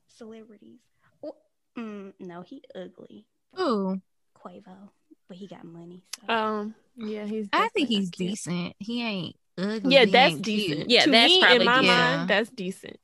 [0.07, 0.79] celebrities.
[1.23, 1.35] Oh,
[1.77, 3.25] mm, no, he ugly.
[3.59, 4.01] Ooh.
[4.35, 4.89] Quavo.
[5.27, 6.03] but he got money.
[6.25, 6.33] So.
[6.33, 7.47] Um, yeah, he's.
[7.51, 8.75] I think he's decent.
[8.79, 9.93] He ain't ugly.
[9.93, 10.77] Yeah, that's decent.
[10.87, 10.89] cute.
[10.89, 11.87] Yeah, to that's me, probably in my good.
[11.87, 12.97] mind, that's decent.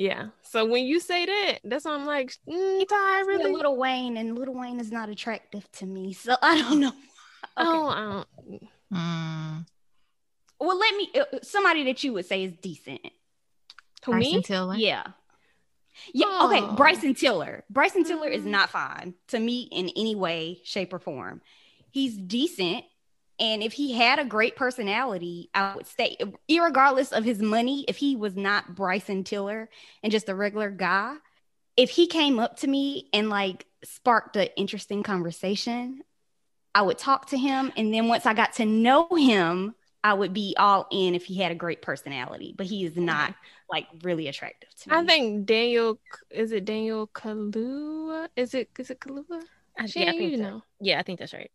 [0.00, 0.28] Yeah.
[0.40, 3.52] So when you say that, that's why I'm like, mm, Ty, Yeah, really?
[3.52, 6.92] Lil Wayne, and Lil Wayne is not attractive to me, so I don't know.
[7.58, 7.68] Okay.
[7.68, 8.00] Oh, I
[8.48, 8.62] don't.
[8.94, 9.66] Mm.
[10.60, 11.10] Well, let me.
[11.18, 13.00] Uh, somebody that you would say is decent.
[14.04, 14.42] Who Bryson me?
[14.42, 14.74] Tiller.
[14.76, 15.02] Yeah.
[16.14, 16.26] Yeah.
[16.28, 16.46] Oh.
[16.48, 16.76] Okay.
[16.76, 17.64] Bryson Tiller.
[17.68, 18.50] Bryson Tiller is Mm.
[18.52, 21.42] not fine to me in any way, shape, or form.
[21.90, 22.84] He's decent.
[23.40, 27.96] And if he had a great personality, I would say, irregardless of his money, if
[27.96, 29.70] he was not Bryson Tiller
[30.02, 31.16] and just a regular guy,
[31.76, 36.02] if he came up to me and like sparked an interesting conversation,
[36.74, 37.72] I would talk to him.
[37.78, 39.74] And then once I got to know him,
[40.04, 43.34] I would be all in if he had a great personality, but he is not
[43.70, 44.96] like really attractive to me.
[44.96, 45.98] I think Daniel
[46.30, 48.28] is it Daniel Kaluuya?
[48.36, 49.42] Is it is it Kaluuya?
[49.80, 50.62] I, Shan, yeah, I think you know.
[50.80, 51.50] Yeah, I think that's right.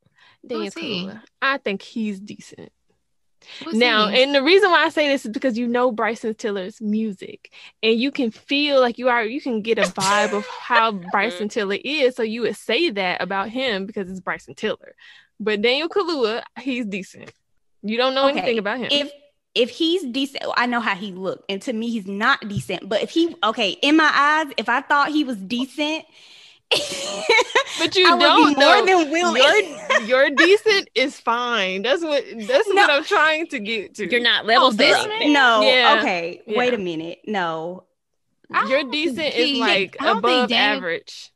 [0.48, 0.56] He?
[0.70, 1.22] Kaluuya.
[1.42, 2.72] I think he's decent.
[3.74, 4.24] Now, he?
[4.24, 7.52] and the reason why I say this is because you know Bryson Tiller's music,
[7.84, 11.50] and you can feel like you are you can get a vibe of how Bryson
[11.50, 12.16] Tiller is.
[12.16, 14.96] So you would say that about him because it's Bryson Tiller.
[15.40, 17.32] But Daniel Kaluuya, he's decent.
[17.84, 18.88] You don't know Okay, anything about him.
[18.90, 19.12] if
[19.54, 22.90] if he's decent, oh, I know how he looked, and to me, he's not decent.
[22.90, 26.04] But if he, okay, in my eyes, if I thought he was decent,
[27.80, 28.86] but you I don't be more know.
[28.86, 29.42] than willing.
[29.42, 31.82] Your your decent is fine.
[31.84, 32.76] That's what that's No.
[32.76, 34.10] what I'm trying to get to.
[34.10, 35.34] You're not level oh, this man?
[35.34, 35.98] no, Yeah.
[36.00, 36.58] okay, Yeah.
[36.58, 37.84] wait a minute, no,
[38.52, 41.32] I Your decent think is like I don't think above Daniel- average.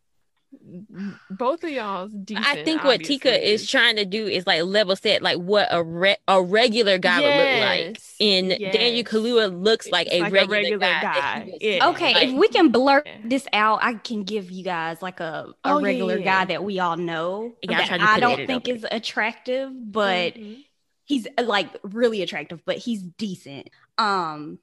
[1.30, 2.46] Both of y'all's decent.
[2.48, 5.84] I think what Tika is trying to do is like level set like what a
[5.84, 8.00] re- a regular guy would look like.
[8.00, 9.08] Yes, And Daniel yes.
[9.08, 11.02] Kaluuya looks like a like a regular, regular guy.
[11.02, 11.90] guy, that you would yeah.
[11.90, 12.14] okay.
[12.16, 13.18] Like, if we can blur Yeah.
[13.26, 16.24] this out, I can give you guys like a, a Oh, regular yeah.
[16.26, 18.76] guy that we all know Yeah, I that I don't think over.
[18.78, 20.64] is attractive, but Mhm.
[21.06, 23.70] he's like really attractive, but he's decent.
[24.00, 24.58] Um,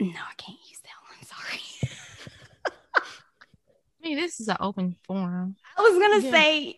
[0.00, 1.24] no, I can't use that one.
[1.26, 1.60] Sorry.
[4.12, 5.56] I this is an open forum.
[5.76, 6.30] I was gonna Yeah.
[6.30, 6.76] say,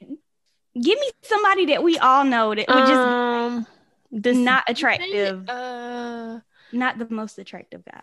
[0.74, 3.66] give me somebody that we all know that would just um,
[4.10, 6.40] this not attractive, Uh,
[6.72, 8.00] not the most attractive guy.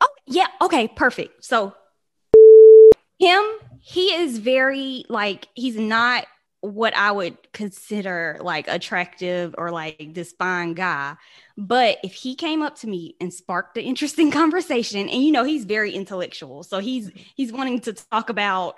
[0.00, 1.44] Oh yeah, okay, perfect.
[1.44, 1.74] So
[3.18, 3.42] him,
[3.80, 6.26] he is very like he's not
[6.62, 11.16] what I would consider like attractive or like this fine guy.
[11.58, 15.44] But if he came up to me and sparked an interesting conversation, and you know
[15.44, 18.76] he's very intellectual, so he's he's wanting to talk about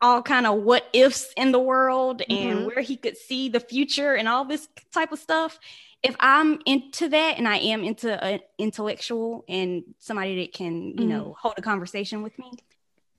[0.00, 2.66] all kind of what ifs in the world and Mhm.
[2.66, 5.58] where he could see the future and all this type of stuff.
[6.02, 11.06] If I'm into that and I am into an intellectual and somebody that can, you
[11.06, 11.08] Mhm.
[11.08, 12.50] know, hold a conversation with me,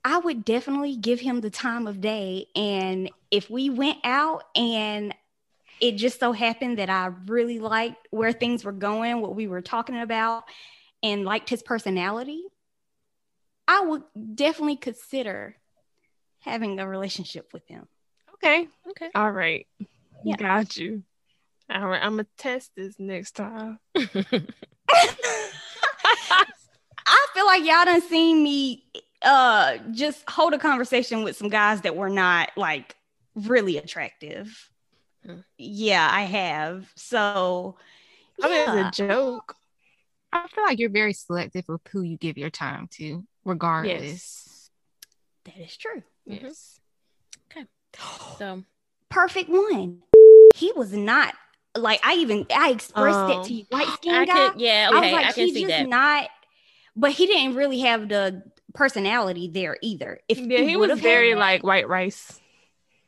[0.06, 2.48] I would definitely give him the time of day.
[2.56, 5.16] And if we went out and
[5.80, 9.62] it just so happened that I really liked where things were going, what we were
[9.62, 10.44] talking about,
[11.02, 12.44] and liked his personality,
[13.68, 14.04] I would
[14.36, 15.56] definitely consider
[16.42, 17.88] having a relationship with him.
[18.36, 19.10] okay, Okay.
[19.16, 19.66] all right,
[20.24, 20.36] Yeah.
[20.36, 21.04] got you.
[21.74, 23.80] All right, I'm gonna test this next time.
[23.96, 24.04] I
[27.34, 28.84] feel like y'all done seen me
[29.24, 32.96] uh just hold a conversation with some guys that were not like
[33.36, 34.70] really attractive.
[35.26, 35.38] Hmm.
[35.58, 36.92] Yeah, I have.
[36.96, 37.78] So
[38.42, 38.88] I mean, yeah.
[38.90, 39.56] it's a joke.
[40.32, 44.02] I feel like you're very selective with who you give your time to, regardless.
[44.02, 44.70] Yes.
[45.46, 46.04] that is true.
[46.26, 46.80] Yes.
[48.40, 48.64] So
[49.10, 50.00] Perfect one.
[50.56, 51.36] He was not
[51.78, 53.28] like I even I expressed Oh.
[53.28, 54.50] that to you, white skin I guy.
[54.50, 55.88] could, yeah, I okay, was like, I can he's see just that.
[55.90, 56.30] not,
[56.96, 58.42] but he didn't really have the
[58.74, 60.20] personality there either.
[60.28, 62.40] If Yeah, he was very had, like white rice.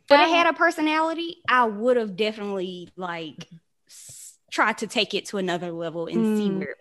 [0.09, 3.49] would have had a personality, I would have definitely like
[3.87, 6.57] s- tried to take it to another level and see Mm.
[6.59, 6.75] where.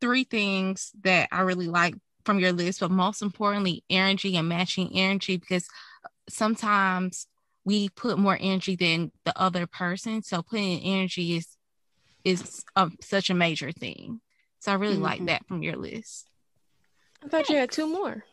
[0.00, 4.90] Three things that I really like from your list, but most importantly, energy and matching
[4.94, 5.66] energy, because
[6.28, 7.26] sometimes
[7.64, 10.22] we put more energy than the other person.
[10.22, 11.56] So putting energy is
[12.24, 14.20] is a, such a major thing.
[14.58, 15.26] So I really like Mhm.
[15.26, 16.26] that from your list.
[17.24, 18.24] I thought you had two more.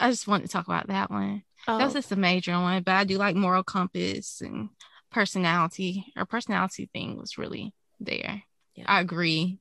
[0.00, 1.42] I just wanted to talk about that one.
[1.66, 4.70] Oh, That's just a major one, but I do like moral compass and
[5.10, 6.12] personality.
[6.16, 8.42] Her personality thing was really there.
[8.74, 8.84] Yeah.
[8.86, 9.58] I agree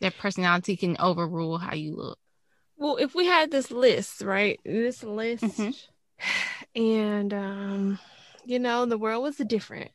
[0.00, 2.18] that personality can overrule how you look.
[2.76, 4.58] well, if we had this list, right?
[4.64, 5.76] This list, Mhm.
[6.74, 7.98] and um,
[8.44, 9.90] you know, the world was different,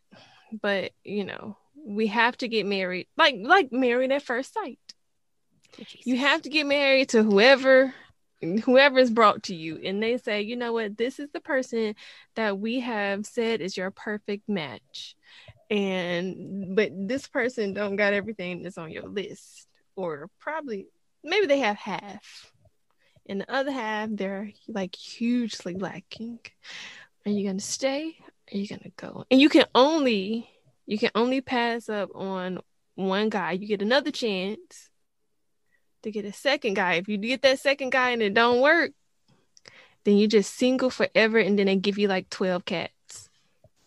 [0.61, 4.79] but you know, we have to get married, like like married at first sight.
[6.05, 7.93] You have to get married to whoever
[8.63, 11.95] whoever is brought to you and they say, you know what, this is the person
[12.35, 15.15] that we have said is your perfect match.
[15.69, 19.67] And but this person don't got everything that's on your list.
[19.95, 20.87] Or probably
[21.23, 22.51] maybe they have half.
[23.27, 26.39] And the other half they're like hugely lacking.
[27.25, 28.17] Are you gonna stay?
[28.53, 29.25] Are you gonna go?
[29.31, 30.49] And you can only
[30.85, 32.59] you can only pass up on
[32.95, 33.53] one guy.
[33.53, 34.89] You get another chance
[36.03, 36.95] to get a second guy.
[36.95, 38.91] If you get that second guy and it don't work,
[40.03, 43.29] then you just single forever and then they give you like 12 cats.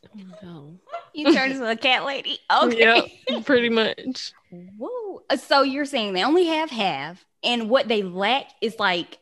[0.04, 0.78] Oh, no.
[1.12, 2.38] You turn into a cat lady.
[2.62, 3.20] Okay.
[3.28, 4.32] Yep, pretty much.
[4.50, 5.22] Whoa.
[5.36, 9.18] So you're saying they only have half, and what they lack is like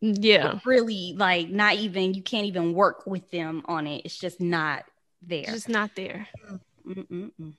[0.00, 0.58] Yeah.
[0.64, 4.02] really like not even you can't even work with them on it.
[4.04, 4.84] It's just not
[5.22, 5.44] there.
[5.44, 6.28] Just not there.
[6.86, 7.54] Mm-mm-mm.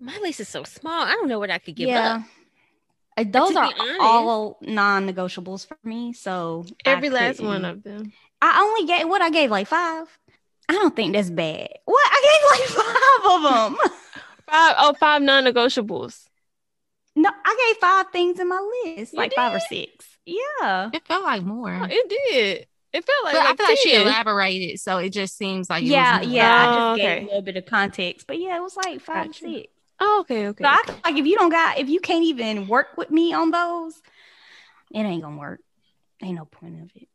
[0.00, 1.02] My list is so small.
[1.02, 2.16] I don't know what I could give yeah.
[2.16, 2.22] up.
[3.24, 6.12] Those are honest- all non-negotiables for me.
[6.12, 8.12] So Every last one of them.
[8.42, 10.06] I only gave what I gave like five.
[10.68, 11.68] I don't think that's bad.
[11.84, 13.42] What I gave like five of
[13.80, 13.90] them.
[14.50, 16.24] Five oh five non-negotiables.
[17.16, 20.06] no, I gave five things in my list, You like five or six.
[20.26, 20.90] Yeah.
[20.92, 21.72] It felt like more.
[21.82, 22.66] Oh, it did.
[22.92, 25.82] It felt like, but I like feel like she elaborated, so it just seems like
[25.82, 26.36] it yeah, was more.
[26.36, 26.54] yeah.
[26.56, 29.26] I Oh, just gave a little bit of context, but yeah, it was like five
[29.26, 29.46] Gotcha.
[29.46, 29.72] or six.
[30.00, 30.64] Oh, okay, okay.
[30.64, 30.92] So I okay.
[30.92, 33.94] feel like if you don't got, if you can't even work with me on those,
[34.92, 35.60] it ain't gonna work.
[36.22, 37.08] Ain't no point of it.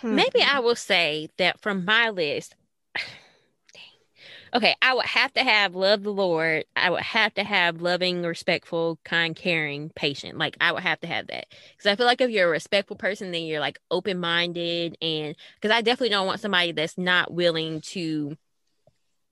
[0.00, 0.16] Hmm.
[0.16, 2.54] Maybe I will say that from my list,
[4.54, 6.64] okay, I would have to have love the Lord.
[6.76, 10.38] I would have to have loving, respectful, kind, caring, patient.
[10.38, 12.96] Like I would have to have that because I feel like if you're a respectful
[12.96, 17.32] person, then you're like open minded, and because I definitely don't want somebody that's not
[17.32, 18.36] willing to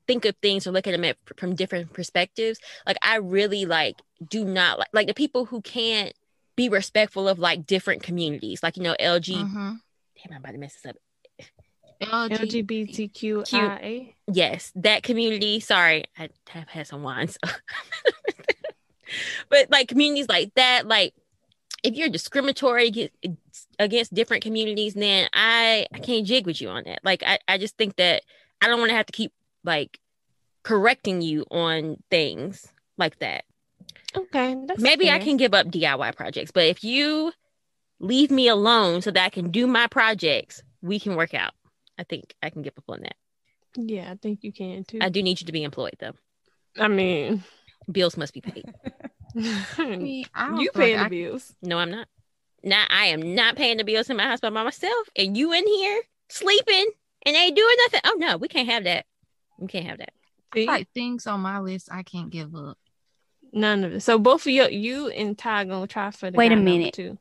[0.07, 2.59] think of things or look at them at, from different perspectives.
[2.87, 6.13] Like I really like do not like like the people who can't
[6.57, 9.35] be respectful of like different communities, like you know LG.
[9.35, 9.53] Mhm.
[9.53, 9.81] Damn,
[10.33, 10.97] I'm about to mess this up.
[12.03, 14.15] LGBTQIA.
[14.33, 17.39] yes that community sorry i have had some wine so.
[19.49, 21.15] but like communities like that like
[21.85, 23.13] if you're discriminatory against,
[23.79, 27.59] against different communities then i i can't jig with you on that like i, I
[27.59, 28.23] just think that
[28.61, 29.33] i don't want to have to keep
[29.65, 29.99] like
[30.63, 33.45] correcting you on things like that
[34.15, 34.55] Okay.
[34.67, 37.33] That's maybe i can give up diy projects but if you
[37.99, 41.53] leave me alone so that i can do my projects we can work out
[41.99, 43.17] i think i can give up on that
[43.77, 44.99] Yeah, I think you can too.
[45.01, 46.13] i do need you to be employed though
[46.79, 47.43] I mean,
[47.91, 48.65] bills must be paid
[49.79, 51.55] I mean, I you feel like paying the I- bills.
[51.63, 52.07] No, I'm not.
[52.63, 55.67] Now I am not paying the bills in my house by myself, and you in
[55.67, 56.91] here sleeping
[57.25, 58.01] and ain't doing nothing.
[58.05, 59.07] Oh no, we can't have that.
[59.63, 60.13] We can't have that.
[60.55, 60.67] See?
[60.67, 62.77] like things on my list I can't give up.
[63.55, 64.01] None of it.
[64.01, 66.95] So both of you, you and Ty gonna try for the Wait a minute.
[66.95, 67.17] Too.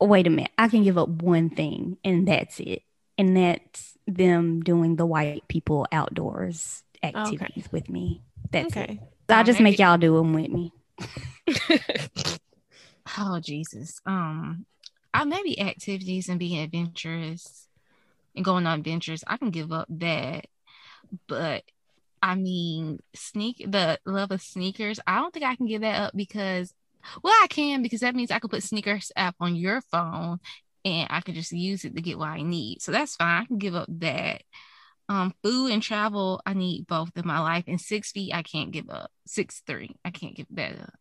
[0.00, 0.50] Wait a minute.
[0.56, 2.82] I can give up one thing, and that's it.
[3.18, 8.22] And that's them doing the white people outdoors activities with me.
[8.50, 8.80] That's it.
[8.80, 9.00] Okay.
[9.28, 10.72] So I'll Oh, just make y'all do them with me.
[13.18, 14.00] Oh Jesus.
[14.06, 14.64] Um,
[15.12, 17.68] I maybe activities and being adventurous
[18.34, 19.24] and going on adventures.
[19.26, 20.46] I can give up that,
[21.26, 21.64] but
[22.22, 25.00] I mean, sneak the love of sneakers.
[25.06, 26.72] I don't think I can give that up because,
[27.22, 30.38] well, I can because that means I could put sneakers app on your phone
[30.84, 32.80] and I could just use it to get what I need.
[32.80, 33.42] So that's fine.
[33.42, 34.42] I can give up that.
[35.08, 37.64] Um, food and travel, I need both in my life.
[37.66, 39.10] And six feet, I can't give up.
[39.26, 40.94] Six three, I can't give that up.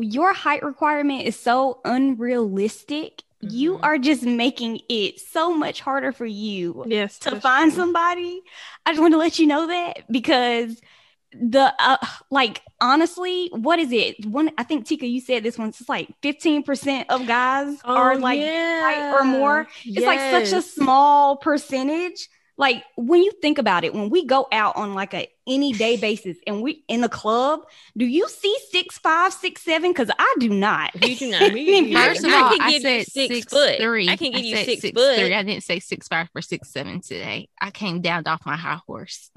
[0.00, 3.22] your height requirement is so unrealistic.
[3.40, 3.80] You Mhm.
[3.82, 7.80] are just making it so much harder for you Yes, to find true.
[7.80, 8.40] somebody.
[8.86, 10.80] I just want to let you know that because
[11.32, 11.96] the uh,
[12.30, 14.24] like honestly, what is it?
[14.26, 15.70] One, I think Tika, you said this one.
[15.70, 19.12] It's like fifteen percent of guys Oh, are like yeah.
[19.14, 19.66] or more.
[19.84, 22.28] It's like such a small percentage.
[22.58, 25.96] Like when you think about it, when we go out on like a any day
[26.00, 27.60] basis and we in the club,
[27.96, 29.90] do you see six five, six seven?
[29.90, 30.90] Because I do not.
[31.06, 31.52] You do not.
[31.52, 31.94] Me.
[31.94, 33.78] First of I all, can I give you said six six, foot.
[33.80, 34.08] three.
[34.08, 35.18] I can give you six six foot.
[35.18, 35.34] Three.
[35.34, 37.48] I didn't say six five or six seven today.
[37.60, 39.30] I came down off my high horse.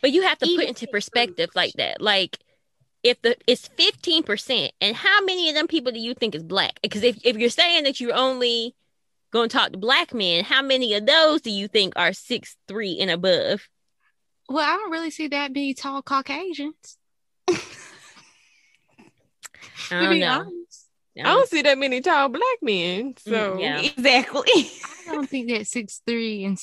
[0.00, 2.00] But you have to put into perspective like that.
[2.00, 2.38] Like
[3.04, 6.80] if the it's 15%, and how many of them people do you think is black?
[6.82, 8.74] Because if, if you're saying that you're only
[9.34, 12.56] going to talk to black men, how many of those do you think are six
[12.68, 13.68] three and above?
[14.48, 16.96] Well, I don't really see that be tall Caucasians.
[17.48, 17.52] I
[19.88, 20.40] To don't be know.
[20.40, 20.86] honest,
[21.18, 23.14] I don't see that many tall black men.
[23.18, 23.80] So Mm, yeah.
[23.96, 24.70] exactly.
[25.08, 26.58] I don't think that six three and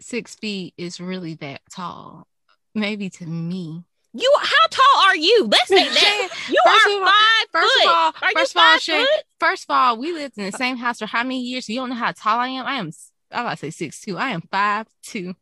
[0.00, 2.26] six feet is really that tall.
[2.74, 3.84] Maybe to me.
[4.20, 5.46] You how tall are you?
[5.50, 6.28] Let's say that.
[6.48, 7.84] You First are of all- five First foot.
[7.84, 9.06] of all, are first of all, five Shay,
[9.40, 11.68] first of all, we lived in the same house for how many years?
[11.68, 12.66] You don't know how tall I am.
[12.66, 12.88] I am.
[12.88, 14.16] s- I'm about to say six two.
[14.16, 15.34] I am five two.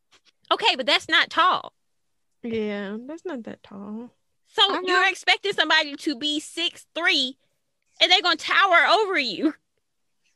[0.53, 1.72] Okay, but that's not tall.
[2.43, 4.11] yeah, that's not that tall.
[4.49, 4.83] So I know.
[4.87, 7.37] you're expecting somebody to be six three,
[8.01, 9.55] and they're gonna tower over you.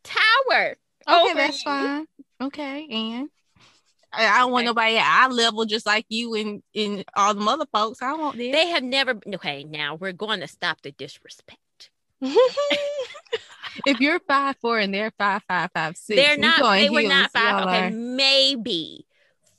[0.05, 0.76] Tower.
[1.09, 1.64] Okay, over that's you.
[1.64, 2.07] fine.
[2.41, 3.28] Okay, and
[4.12, 7.44] I, I don't want nobody at eye level just like you and and all the
[7.44, 8.02] other folks.
[8.02, 8.50] I don't want them.
[8.52, 9.18] They have never.
[9.34, 11.90] Okay, now we're going to stop the disrespect.
[13.86, 16.58] if you're five four and they're five five five six, They're not.
[16.58, 17.62] you going They were not five.
[17.66, 19.06] Okay, are- maybe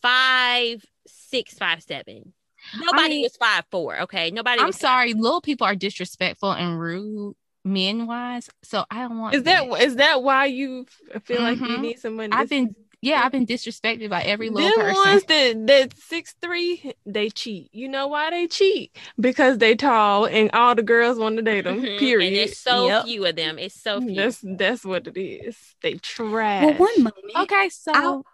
[0.01, 2.33] five six, five seven.
[2.77, 4.01] Nobody mean- was five four.
[4.01, 4.59] Okay, nobody.
[4.59, 8.49] I'm was five- sorry, little people are disrespectful and rude men wise.
[8.63, 10.85] So I don't want is that is that why you
[11.15, 11.79] f- feel like you Mhm.
[11.81, 12.33] need someone?
[12.33, 14.95] I've been yeah, I've been disrespected by every little Them person.
[15.11, 17.69] ones that that six three, they cheat.
[17.73, 18.95] You know why they cheat?
[19.19, 21.81] Because they tall and all the girls want to date them.
[21.81, 22.27] Mhm, Period.
[22.27, 23.05] And there's so Yep.
[23.05, 23.59] few of them.
[23.59, 24.15] It's so few.
[24.15, 25.57] That's that's what it is.
[25.81, 26.63] They trash.
[26.63, 27.35] well, one moment.
[27.37, 28.25] Okay, so I'll-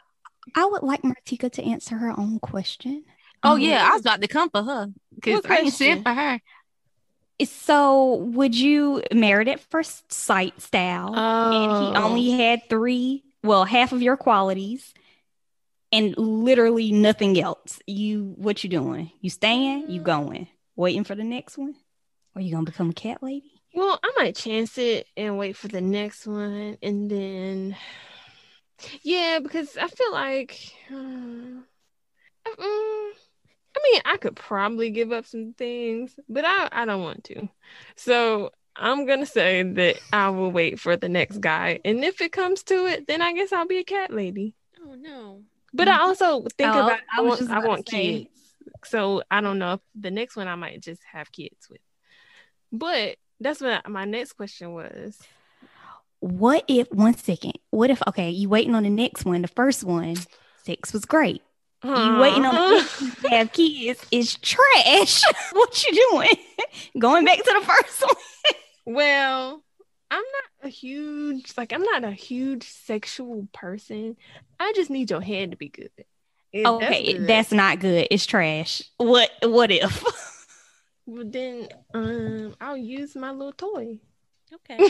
[0.55, 3.03] I would like Martika to answer her own question.
[3.43, 6.03] oh Um, yeah, I was about to come for her because I ain't sent question?
[6.03, 6.39] for her.
[7.45, 11.13] So, would you married at first sight style?
[11.15, 12.03] And he Oh.
[12.03, 14.93] only had three, well, half of your qualities,
[15.91, 17.79] and literally nothing else.
[17.87, 19.11] You, what you doing?
[19.21, 19.89] You staying?
[19.89, 20.47] You going?
[20.75, 21.75] Waiting for the next one?
[22.35, 23.57] Or you gonna become a cat lady?
[23.73, 27.75] Well, I might chance it and wait for the next one, and then
[29.01, 31.59] yeah, because I feel like hmm,
[32.47, 33.11] mm,
[33.75, 37.49] I mean I could probably give up some things, but I I don't want to.
[37.95, 42.31] So I'm gonna say that I will wait for the next guy, and if it
[42.31, 44.53] comes to it, then I guess I'll be a cat lady.
[44.85, 45.41] oh no.
[45.73, 48.29] But I also think Oh, about I I want I want kids,
[48.85, 51.81] so I don't know if the next one I might just have kids with.
[52.71, 55.19] But that's what my next question was.
[56.19, 57.53] What if one second?
[57.69, 59.41] What if okay, you waiting on the next one?
[59.41, 60.15] The first one,
[60.63, 61.41] sex was great.
[61.83, 65.21] You waiting on the next one to have kids is trash.
[65.53, 66.29] what you doing?
[66.99, 68.15] Going back to the first one.
[68.87, 69.61] Well,
[70.09, 74.15] I'm not a huge like I'm not a huge sexual person.
[74.61, 75.91] I just need your head to be good.
[76.53, 78.07] If that's Okay, good, that's not good.
[78.09, 78.81] It's trash.
[78.95, 80.01] What what if?
[81.05, 83.99] well, then um I'll use my little toy.
[84.53, 84.89] Okay.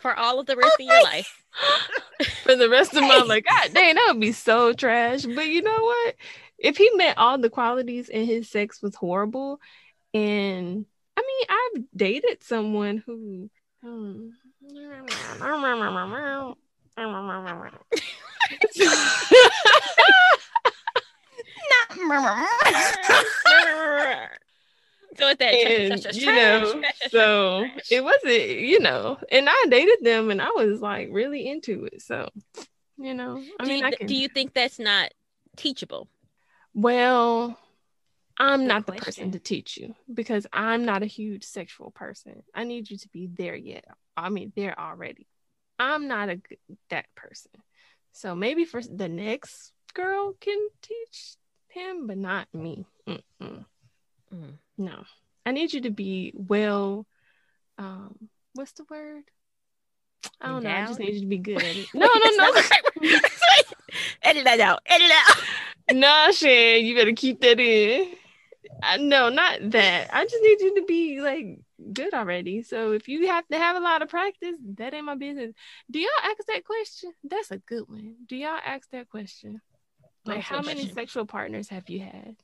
[0.00, 1.42] For all of the rest of your life.
[2.44, 3.42] For the rest of my life.
[3.42, 5.24] God dang, that would be so trash.
[5.24, 6.14] But you know what?
[6.58, 9.58] If he met all the qualities and his sex was horrible,
[10.12, 10.86] and
[11.16, 13.50] I mean, I've dated someone who.
[13.82, 14.28] hmm,
[25.16, 27.92] so it's that and, trash, you know, trash, trash, so trash.
[27.92, 32.02] it wasn't, you know, and I dated them and I was like really into it.
[32.02, 32.28] So,
[32.98, 34.06] you know, I do, mean, you, I can.
[34.06, 35.12] do you think that's not
[35.56, 36.08] teachable?
[36.74, 37.58] Well,
[38.38, 42.42] I'm Good not the person to teach you because I'm not a huge sexual person.
[42.54, 43.84] I need you to be there yet.
[44.16, 45.28] I mean, there already.
[45.78, 46.40] I'm not a
[46.90, 47.52] that person.
[48.12, 51.36] So maybe for the next girl can teach
[51.68, 52.86] him, but not me.
[53.08, 53.64] Mm.
[54.76, 55.04] No,
[55.46, 57.06] I need you to be well.
[57.78, 59.24] Um, what's the word?
[60.40, 60.70] I don't know.
[60.70, 61.86] I just need you to be good at it.
[61.94, 62.62] No, no, no.
[64.22, 64.80] Edit that out.
[64.86, 65.96] Edit it out.
[65.96, 68.16] nah, Shan, you better keep that in.
[68.82, 70.10] I, no, not that.
[70.12, 71.60] I just need you to be like
[71.92, 72.62] good already.
[72.62, 75.52] So if you have to have a lot of practice, that ain't my business.
[75.90, 77.12] Do y'all ask that question?
[77.24, 78.16] That's a good one.
[78.26, 79.60] Do y'all ask that question?
[80.26, 82.36] Like, how many sexual partners have you had?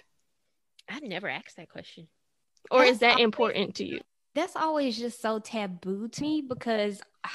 [0.89, 2.09] I've never asked that question.
[2.71, 4.01] Or is that always- important to you?
[4.35, 7.01] That's always just so taboo to me because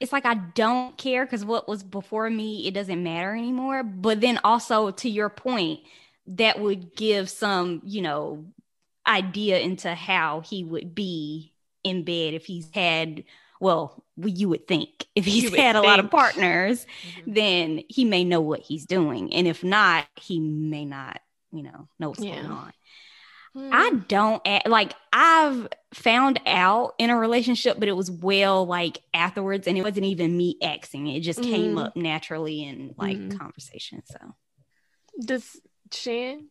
[0.00, 3.82] it's like I don't care because what was before me, it doesn't matter anymore.
[3.82, 5.80] But then also to your point,
[6.28, 8.46] that would give some, you know,
[9.06, 11.54] idea into how he would be
[11.84, 13.24] in bed if he's had,
[13.60, 17.34] well, you would think if he's had a lot of partners, Mhm.
[17.34, 19.32] then he may know what he's doing.
[19.32, 21.20] And if not, he may not,
[21.52, 22.36] you know, know what's Yeah.
[22.40, 22.72] going on.
[23.54, 23.70] Hmm.
[23.72, 29.66] I don't like I've found out in a relationship, but it was well like afterwards,
[29.66, 31.08] and it wasn't even me asking.
[31.08, 31.78] It just came Mhm.
[31.78, 33.38] up naturally in like Mhm.
[33.38, 34.02] conversation.
[34.06, 34.34] So
[35.20, 35.60] Does
[35.94, 36.48] Shan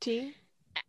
[0.00, 0.34] T?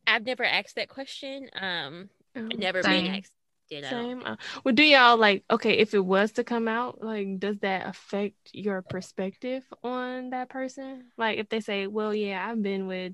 [0.08, 1.50] I've never asked that question.
[1.60, 3.06] Um, Oh, never Same.
[3.06, 3.32] been asked.
[3.70, 4.24] Did I don't Same.
[4.26, 5.74] Uh, well, do y'all like okay?
[5.78, 11.12] If it was to come out, like, does that affect your perspective on that person?
[11.18, 13.14] Like, if they say, "Well, yeah, I've been with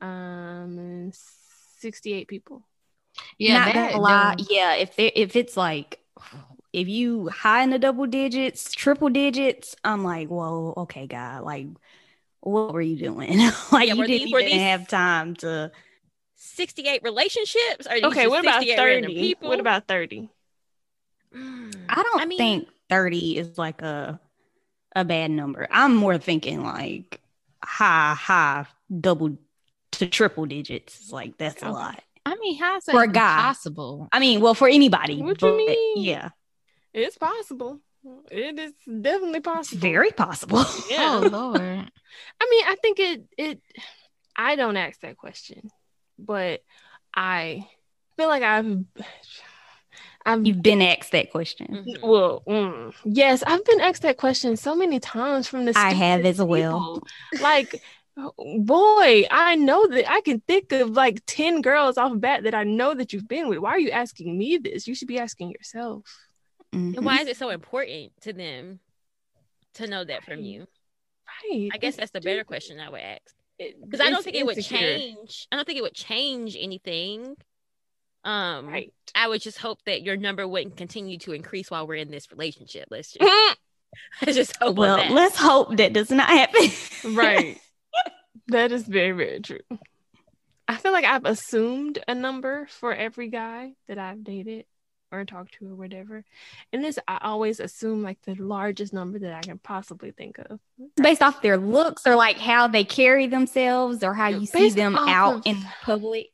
[0.00, 1.10] um
[1.78, 2.66] sixty-eight people."
[3.38, 4.74] Yeah, not that gonna lie, does- yeah.
[4.74, 6.00] If they if it's like
[6.72, 11.66] if you high in the double digits, triple digits, I'm like, whoa, okay, God, like,
[12.40, 13.38] what were you doing?
[13.72, 15.70] like, Yeah, you didn't these- even these- have time to.
[16.42, 17.86] 68 relationships?
[17.86, 19.14] Or Okay, what about thirty?
[19.14, 19.48] People?
[19.50, 20.30] What about thirty?
[21.34, 24.18] Mm, I don't I mean- think 30 is like a
[24.96, 25.68] a bad number.
[25.70, 27.20] I'm more thinking like
[27.62, 28.66] high, high,
[29.00, 29.38] double
[29.92, 30.98] to triple digits.
[30.98, 32.02] It's like that's a lot.
[32.26, 33.42] I mean, how's that For a guy.
[33.42, 34.08] possible?
[34.12, 35.22] I mean, well, for anybody.
[35.22, 36.02] What you mean?
[36.02, 36.30] Yeah,
[36.92, 37.80] It's possible.
[38.30, 39.80] It is definitely possible.
[39.80, 40.64] very possible.
[40.90, 41.20] Yeah.
[41.22, 41.60] Oh Lord.
[42.40, 43.60] I mean, I think it it
[44.36, 45.70] I don't ask that question,
[46.18, 46.62] but
[47.14, 47.66] I
[48.16, 48.84] feel like I've
[50.24, 51.66] I've You've been asked that question.
[51.86, 52.02] mhm.
[52.08, 56.20] well, mm, yes, I've been asked that question so many times from the I have
[56.20, 57.00] stupidest as well.
[57.32, 57.42] people.
[57.42, 57.82] Like,
[58.16, 62.64] boy, I know that I can think of like ten girls off bat that I
[62.64, 63.58] know that you've been with.
[63.60, 64.86] Why are you asking me this?
[64.86, 66.04] You should be asking yourself.
[66.74, 66.96] Mhm.
[66.96, 68.80] And why is it so important to them
[69.74, 70.66] to know that from you?
[71.44, 71.70] Right?
[71.72, 73.34] I guess that's the better question I would ask.
[73.58, 75.46] Because I don't think it would change.
[75.52, 77.36] I don't think it would change anything.
[78.24, 78.92] Um, Right.
[79.14, 82.30] I would just hope that your number wouldn't continue to increase while we're in this
[82.30, 82.88] relationship.
[82.90, 83.56] Let's just, Mm,
[84.22, 84.76] let's just hope.
[84.76, 87.14] Well, let's hope that does not happen.
[87.14, 87.58] right.
[88.48, 89.60] that is very, very true.
[90.68, 94.66] I feel like I've assumed a number for every guy that I've dated
[95.12, 96.24] or talk to or whatever.
[96.72, 100.60] And this, I always assume like the largest number that I can possibly think of.
[100.96, 104.96] Based off their looks or like how they carry themselves or how you see them
[104.96, 106.28] out of- in public.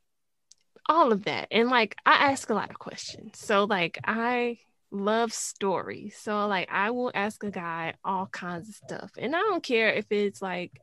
[0.88, 1.48] All of that.
[1.50, 3.38] And like, I ask a lot of questions.
[3.38, 4.58] So, like, I
[4.92, 6.16] love stories.
[6.20, 9.10] So, like, I will ask a guy all kinds of stuff.
[9.18, 10.80] And I don't care if it's like,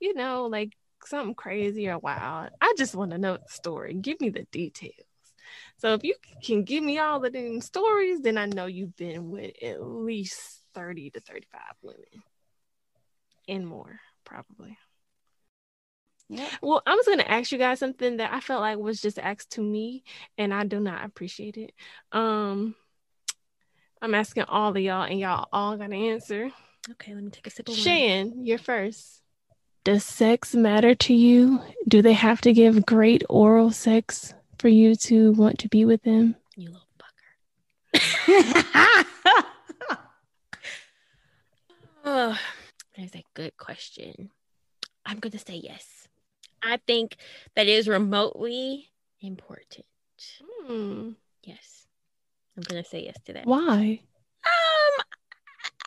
[0.00, 0.76] you know, like
[1.06, 2.50] something crazy or wild.
[2.60, 3.94] I just want to know the story.
[3.94, 5.07] Give me the details.
[5.78, 9.30] So if you can give me all of them stories, then I know you've been
[9.30, 12.04] with at least 30 to 35 women
[13.46, 14.76] and more, probably.
[16.30, 16.50] Yep.
[16.60, 19.18] Well, I was going to ask you guys something that I felt like was just
[19.18, 20.02] asked to me,
[20.36, 21.72] and I do not appreciate it.
[22.12, 22.74] Um,
[24.02, 26.50] I'm asking all of y'all, and y'all all got to answer.
[26.90, 27.82] okay, let me take a sip of wine.
[27.82, 29.22] Shan, you're first.
[29.84, 31.62] Does sex matter to you?
[31.86, 36.02] Do they have to give great oral sex for you to want to be with
[36.02, 36.36] them?
[36.56, 36.86] You little
[37.94, 39.04] fucker.
[42.10, 42.38] Oh,
[42.96, 44.30] that's a good question.
[45.04, 46.08] I'm going to say yes.
[46.62, 47.18] I think
[47.54, 48.88] that is remotely
[49.20, 49.84] important.
[50.40, 51.10] Hmm.
[51.42, 51.86] Yes.
[52.56, 53.44] I'm going to say yes to that.
[53.44, 54.00] Why?
[54.42, 55.04] Um,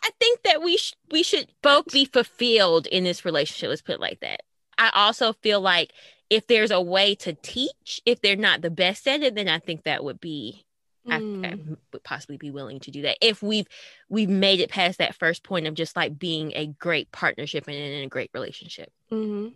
[0.04, 3.70] I think that we sh- we should both be fulfilled in this relationship.
[3.70, 4.42] Let's put it like that.
[4.78, 5.92] I also feel like
[6.32, 9.58] if there's a way to teach, if they're not the best at it, then I
[9.58, 10.64] think that would be
[11.10, 11.76] I, I Mm.
[11.92, 13.66] would possibly be willing to do that if we've
[14.08, 17.76] we've made it past that first point of just like being a great partnership and
[17.76, 18.90] in a great relationship.
[19.10, 19.48] Mm-hmm.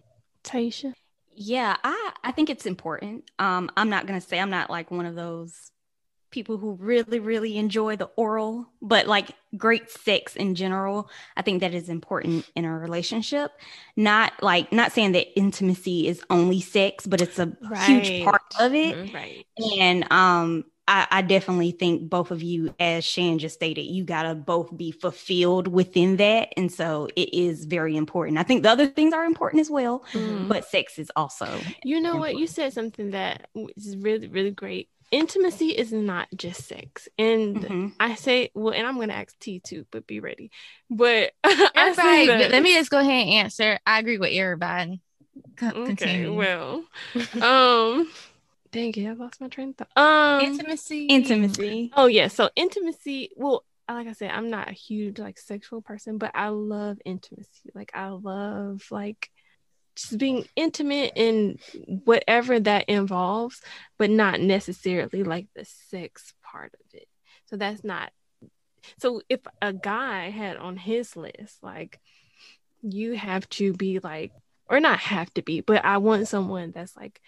[0.42, 0.92] Taisha.
[1.34, 3.30] Yeah, I I think it's important.
[3.38, 5.70] Um, I'm not gonna say I'm not like one of those
[6.36, 11.10] people who really really enjoy the oral, but like great sex in general.
[11.36, 13.52] I think that is important in a relationship.
[13.96, 17.52] Not like not saying that intimacy is only sex, but it's a
[17.86, 18.96] huge part of it.
[18.96, 19.14] Mhm.
[19.14, 19.46] Right.
[19.80, 24.34] And um, I, I definitely think both of you, as Shan just stated, you gotta
[24.34, 28.38] both be fulfilled within that, and so it is very important.
[28.38, 30.48] I think the other things are important as well, Mhm.
[30.48, 32.36] but sex is also You know what?
[32.36, 34.88] You said something that is really, really great.
[35.12, 37.08] Intimacy is not just sex.
[37.18, 37.92] And Mhm.
[38.00, 40.50] I say, well, and I'm going to ask T too, but be ready.
[40.90, 43.78] But I say Everybody, that- let me just go ahead and answer.
[43.86, 45.00] I agree with everybody.
[45.56, 46.84] Co- Okay, well,
[47.42, 48.10] um,
[48.72, 49.96] dang it, I lost my train of thought.
[49.96, 51.06] Um, intimacy.
[51.06, 51.92] Intimacy.
[51.96, 53.30] Oh yeah, so intimacy.
[53.36, 57.70] Well, like I said, I'm not a huge like sexual person, but I love intimacy.
[57.74, 59.30] Like I love like
[59.96, 61.58] just being intimate in
[62.04, 63.60] whatever that involves,
[63.98, 67.08] but not necessarily like the sex part of it.
[67.46, 68.12] So that's not.
[68.98, 71.98] So if a guy had on his list like
[72.82, 74.32] you have to be like
[74.68, 77.20] or not have to be, but I want someone that's like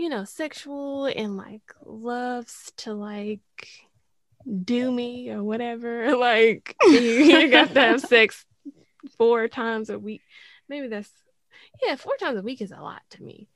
[0.00, 3.68] you know, sexual and like loves to like
[4.64, 6.16] do me or whatever.
[6.20, 8.46] Like you, you got to have sex
[9.18, 10.22] four times a week.
[10.70, 11.10] Maybe that's
[11.82, 13.48] yeah, four times a week is a lot to me.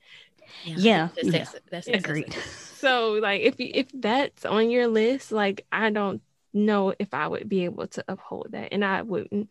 [0.63, 1.41] Yeah, that's, yeah.
[1.41, 2.29] ex- that's Agreed.
[2.29, 2.37] excessive.
[2.73, 6.23] So like if you, if that's on your list, like I don't
[6.53, 9.51] know if I would be able to uphold that, and I wouldn't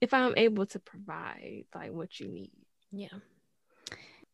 [0.00, 2.52] if I'm able to provide like what you need.
[2.92, 3.08] Yeah.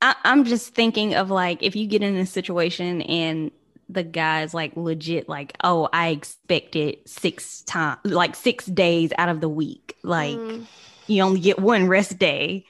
[0.01, 3.51] I, I'm just thinking of like if you get in a situation and
[3.89, 9.41] the guy's like legit like oh I expected six times like six days out of
[9.41, 10.66] the week like Mm,
[11.07, 12.64] you only get one rest day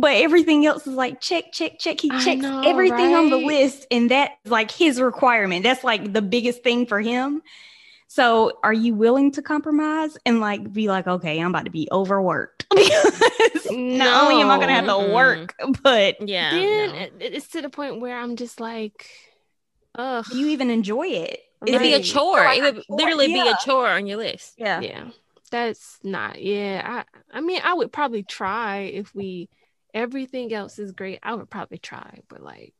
[0.00, 3.86] but everything else is like check check check he checks know, everything on the list
[3.90, 7.42] and that's like his requirement that's like the biggest thing for him
[8.08, 11.88] so are you willing to compromise and like be like okay i'm about to be
[11.92, 15.14] overworked because not only am i gonna have to No.
[15.14, 16.50] work but Yeah.
[16.50, 16.94] then no.
[16.94, 19.08] it, it's to the point where I'm just like,
[19.94, 20.24] ugh.
[20.28, 22.40] do you even enjoy it It'd be a chore.
[22.40, 24.54] Oh, like it would chore, literally be a chore on your list.
[24.58, 25.04] yeah yeah
[25.50, 29.48] that's not yeah i i mean i would probably try if we
[29.94, 32.74] everything else is great i would probably try but like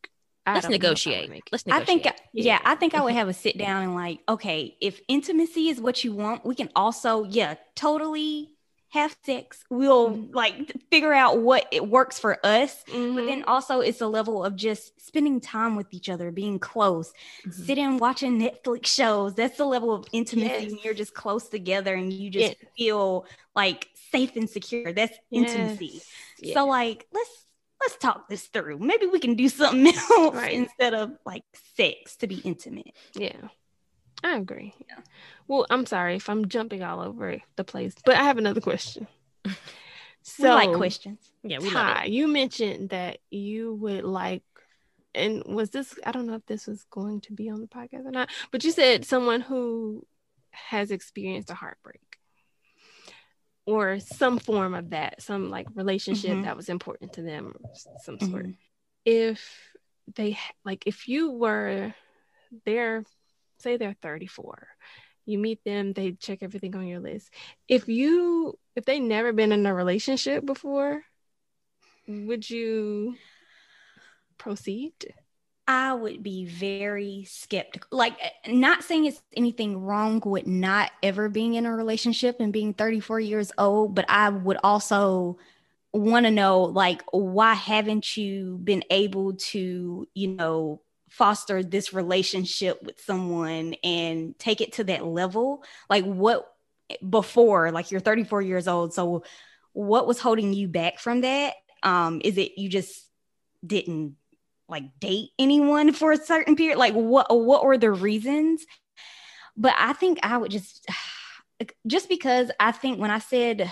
[0.47, 1.43] I Let's don't know if I negotiate.
[1.51, 2.59] Let's I think, yeah.
[2.67, 6.05] I think I would have a sit down and like, okay, if intimacy is what
[6.05, 8.51] you want, we can also, yeah, totally
[8.91, 9.65] have sex.
[9.71, 10.35] We'll Mhm.
[10.35, 12.85] like figure out what it works for us.
[12.87, 13.27] But Mhm.
[13.27, 17.15] then also, it's a level of just spending time with each other, being close,
[17.47, 17.53] Mhm.
[17.67, 19.35] sitting watching Netflix shows.
[19.35, 20.73] That's the level of intimacy Yes.
[20.73, 22.71] when you're just close together and you just Yes.
[22.77, 23.25] feel
[23.57, 24.93] like safe and secure.
[24.93, 25.91] That's intimacy.
[25.95, 26.11] Yes.
[26.39, 26.55] Yeah.
[26.55, 27.35] So like let's
[27.81, 28.79] let's talk this through.
[28.79, 30.55] Maybe we can do something else Right.
[30.55, 31.45] instead of like
[31.77, 32.93] sex to be intimate.
[33.15, 33.49] yeah
[34.23, 35.01] i agree Yeah.
[35.49, 39.07] well i'm sorry if i'm jumping all over the place but i have another question
[40.27, 41.21] So so like questions.
[41.43, 44.43] yeah, we love Ty, you mentioned that you would like,
[45.15, 48.07] and was this, I don't know if this was going to be on the podcast
[48.07, 50.07] or not, but you said someone who
[50.51, 52.01] has experienced a heartbreak
[53.67, 56.43] or some form of that, some like relationship Mhm.
[56.45, 57.55] that was important to them,
[57.99, 58.47] some sort.
[58.47, 58.57] Mhm.
[59.05, 59.75] If
[60.15, 61.95] they, like, if you were
[62.65, 63.05] there,
[63.59, 64.69] say they're 34,
[65.25, 67.33] you meet them, they check everything on your list.
[67.67, 71.05] If you, if they never been in a relationship before,
[72.07, 73.17] would you
[74.37, 75.15] proceed?
[75.67, 77.89] I would be very skeptical.
[77.97, 82.53] Like, eh, not saying it's anything wrong with not ever being in a relationship and
[82.53, 85.39] being 34 years old, but I would also
[85.93, 92.83] want to know, like, why haven't you been able to, you know, foster this relationship
[92.83, 95.65] with someone and take it to that level?
[95.89, 96.53] Like, what
[97.09, 98.93] before, like, you're 34 years old.
[98.93, 99.25] So,
[99.73, 101.55] what was holding you back from that?
[101.83, 103.09] Um, is it you just
[103.67, 104.17] didn't
[104.69, 106.79] like date anyone for a certain period?
[106.79, 108.65] Like what what were the reasons?
[109.57, 110.87] But i think i would just
[111.87, 113.71] just because i think when i said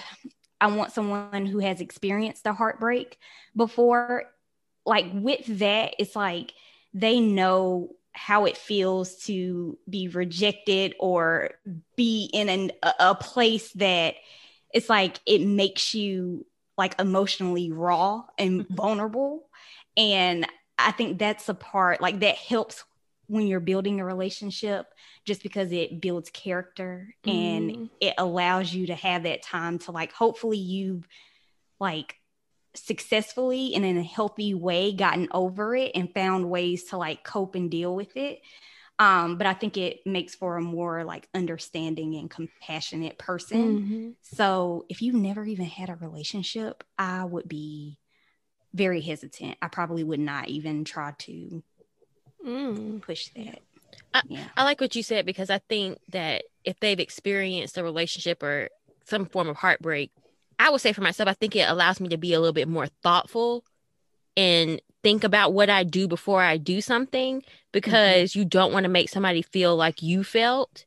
[0.60, 3.18] i want someone who has experienced a heartbreak
[3.56, 4.24] before
[4.86, 6.52] like with that it's like
[6.94, 11.50] they know how it feels to be rejected or
[11.96, 12.70] be in an,
[13.00, 14.14] a, place that
[14.72, 18.74] it's like it makes you like emotionally raw and Mhm.
[18.74, 19.48] vulnerable.
[19.96, 20.46] And
[20.86, 22.84] I think that's a part like that helps
[23.26, 24.86] when you're building a relationship
[25.24, 27.90] just because it builds character and Mm.
[28.00, 31.06] it allows you to have that time to like hopefully you've
[31.80, 32.16] like
[32.74, 37.54] successfully and in a healthy way gotten over it and found ways to like cope
[37.54, 38.40] and deal with it
[38.98, 44.14] um but i think it makes for a more like understanding and compassionate person Mhm.
[44.22, 47.98] so if you've never even had a relationship, I would be
[48.74, 49.56] very hesitant.
[49.62, 51.62] I probably would not even try to
[52.44, 53.02] Mm.
[53.02, 53.60] push that.
[54.14, 54.48] I- yeah.
[54.56, 58.68] I like what you said because I think that if they've experienced a relationship or
[59.04, 60.10] some form of heartbreak,
[60.58, 62.68] I would say for myself, I think it allows me to be a little bit
[62.68, 63.64] more thoughtful
[64.36, 67.42] and think about what I do before I do something
[67.72, 70.84] because you don't want to make somebody feel like you felt.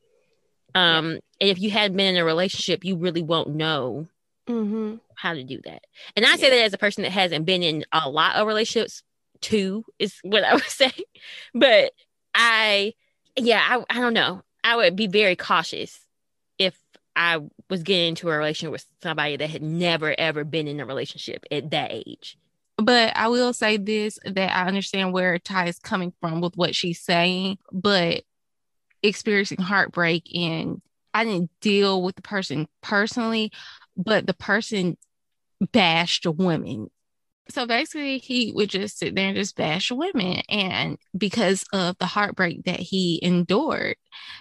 [0.74, 4.08] Um, and if you hadn't been in a relationship, you really won't know
[4.48, 4.98] Mm-hmm.
[5.16, 5.84] how to do that.
[6.16, 9.02] And I say that as a person that hasn't been in a lot of relationships,
[9.42, 10.92] two is what I would say.
[11.54, 11.92] But
[12.34, 12.94] I,
[13.36, 14.42] yeah, I, I don't know.
[14.64, 16.00] I would be very cautious
[16.58, 16.78] if
[17.16, 17.40] I
[17.70, 21.44] was getting into a relationship with somebody that had never ever been in a relationship
[21.52, 22.38] at that age.
[22.78, 26.76] But I will say this that I understand where Ty is coming from with what
[26.76, 28.24] she's saying, but
[29.02, 30.82] experiencing heartbreak and
[31.14, 33.52] I didn't deal with the person personally,
[33.98, 34.98] but the person
[35.72, 36.88] bashed women.
[37.50, 42.08] So basically, he would just sit there and just bash women, and because of the
[42.08, 43.98] heartbreak that he endured.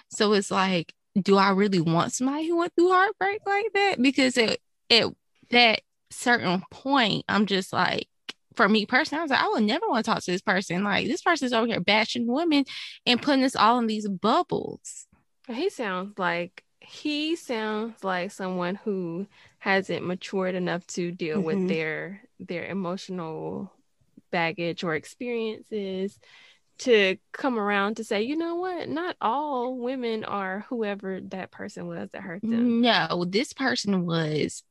[0.09, 4.01] So it's like, do I really want somebody who went through heartbreak like that?
[4.01, 5.13] Because it, it,
[5.51, 5.81] that
[6.11, 8.07] certain point, I'm just like,
[8.55, 10.83] for me personally, I was like, I would never want to talk to this person.
[10.83, 12.65] Like, this person's over here bashing women
[13.05, 15.07] and putting us all in these bubbles.
[15.47, 19.27] He sounds like he sounds like someone who
[19.59, 21.67] hasn't matured enough to deal with Mhm.
[21.67, 23.71] their their emotional
[24.31, 26.19] baggage or experiences
[26.77, 31.87] to come around to say, you know what, not all women are whoever that person
[31.87, 32.81] was that hurt them.
[32.81, 34.63] No, this person was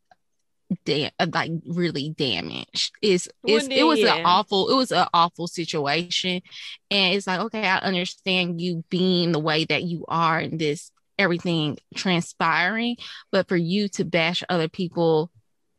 [0.85, 2.93] da- like really damaged.
[3.01, 4.17] It's, it's it was yeah.
[4.17, 6.43] an awful it was an awful situation,
[6.91, 10.91] and it's like okay, I understand you being the way that you are in this
[11.19, 12.97] everything transpiring,
[13.31, 15.31] but for you to bash other people,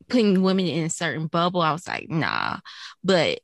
[0.07, 2.59] putting women in a certain bubble, I was like nah.
[3.03, 3.39] But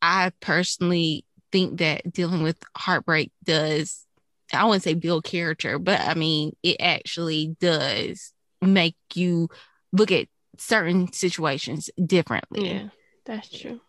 [0.00, 4.06] I personally think that dealing with heartbreak does.
[4.52, 9.48] I wouldn't say build character, but I mean, it actually does make you
[9.92, 10.28] look at
[10.58, 12.68] certain situations differently.
[12.68, 12.88] Yeah,
[13.24, 13.80] that's true.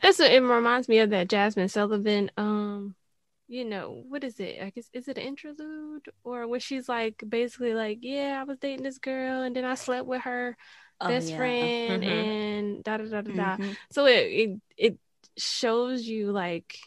[0.00, 2.30] That's what it reminds me of that Jazmine Sullivan.
[2.36, 2.94] Um,
[3.52, 4.62] you know what is it?
[4.62, 8.58] I guess is it an interlude or where she's like basically like, yeah, I was
[8.58, 10.56] dating this girl and then I slept with her
[11.00, 11.36] Oh, best yeah.
[11.36, 12.08] friend Mhm.
[12.08, 13.56] and da da da da da.
[13.56, 13.76] Mhm.
[13.90, 14.98] So it, it it
[15.36, 16.78] shows you like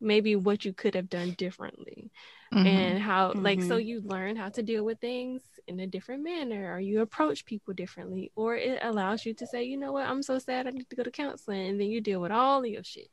[0.00, 2.10] maybe what you could have done differently
[2.52, 2.66] Mhm.
[2.66, 3.86] and how like so Mhm.
[3.86, 7.74] you learn how to deal with things in a different manner or you approach people
[7.74, 10.88] differently or it allows you to say you know what i'm so sad i need
[10.90, 13.08] to go to counseling and then you deal with all of your shit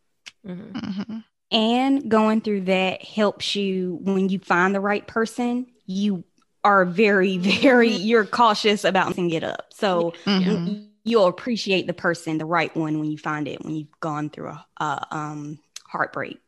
[0.45, 1.23] Mhm.
[1.51, 6.23] And going through that helps you when you find the right person, you
[6.63, 9.67] are very, very, you're cautious about messing it up.
[9.71, 10.91] So Mhm.
[11.03, 14.49] you'll appreciate the person, the right one, when you find it, when you've gone through
[14.49, 16.39] a, a um, heartbreak,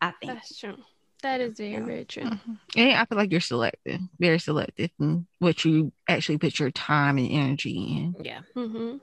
[0.00, 0.32] I think.
[0.34, 0.76] that's true
[1.22, 1.84] that is very Yeah.
[1.84, 2.58] very true Mhm.
[2.76, 7.18] And I feel like you're selective, very selective in what you actually put your time
[7.18, 8.16] and energy in.
[8.24, 8.40] Yeah.
[8.54, 8.98] mm-hmm.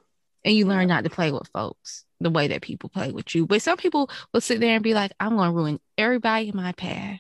[0.46, 3.46] And you learn not to play with folks the way that people play with you.
[3.46, 6.56] But some people will sit there and be like, I'm going to ruin everybody in
[6.56, 7.20] my path.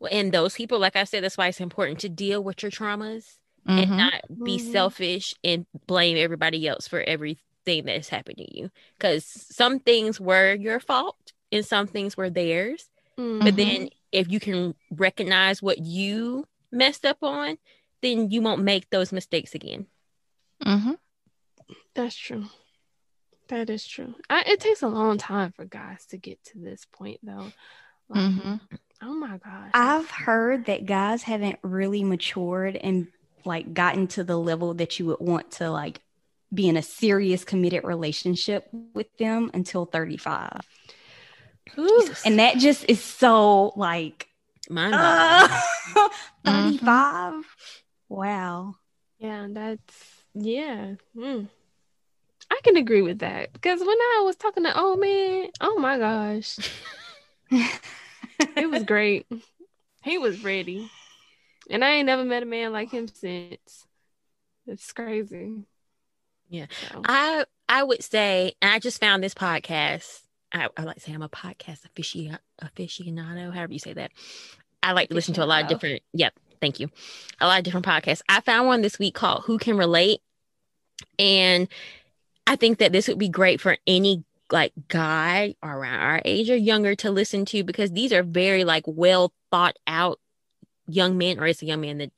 [0.00, 2.72] Well, and those people, like I said, that's why it's important to deal with your
[2.72, 3.96] traumas and Mhm.
[3.96, 4.72] not be Mhm.
[4.72, 8.70] selfish and blame everybody else for everything that has happened to you.
[8.98, 12.88] Because some things were your fault and some things were theirs.
[13.16, 13.56] But Mhm.
[13.56, 17.58] then if you can recognize what you messed up on,
[18.00, 19.86] then you won't make those mistakes again.
[21.94, 22.46] That's true
[23.48, 26.86] that is true I, it takes a long time for guys to get to this
[26.92, 27.52] point though
[28.08, 28.60] like, Mhm.
[29.02, 33.08] oh my gosh I've heard that guys haven't really matured and
[33.44, 36.00] like gotten to the level that you would want to like
[36.54, 40.60] be in a serious committed relationship with them until 35.
[41.78, 42.08] Ooh.
[42.24, 44.28] And that just is so like
[44.68, 44.94] Mine.
[44.94, 45.48] uh,
[46.44, 46.78] Mhm.
[46.80, 47.44] 35.
[48.08, 48.74] Wow.
[49.18, 50.94] Yeah, that's yeah.
[51.16, 51.48] Mm.
[52.50, 55.98] I can agree with that because when I was talking to old man, oh my
[55.98, 56.58] gosh,
[57.50, 59.26] it was great.
[60.02, 60.90] he was ready,
[61.70, 63.86] and I ain't never met a man like him since.
[64.66, 65.64] It's crazy.
[66.48, 66.66] Yeah.
[66.90, 70.22] So, I I would say, and I just found this podcast.
[70.52, 74.10] I, I like to say I'm a podcast aficio- aficionado, however you say that.
[74.82, 76.02] I like to listen to a lot of different.
[76.12, 76.90] Yep, thank you.
[77.40, 78.22] A lot of different podcasts.
[78.28, 80.20] I found one this week called "Who Can Relate,"
[81.18, 81.68] and
[82.50, 86.56] I think that this would be great for any like guy around our age or
[86.56, 90.18] younger to listen to because these are very like well thought out
[90.88, 92.10] young men, or it's a young man that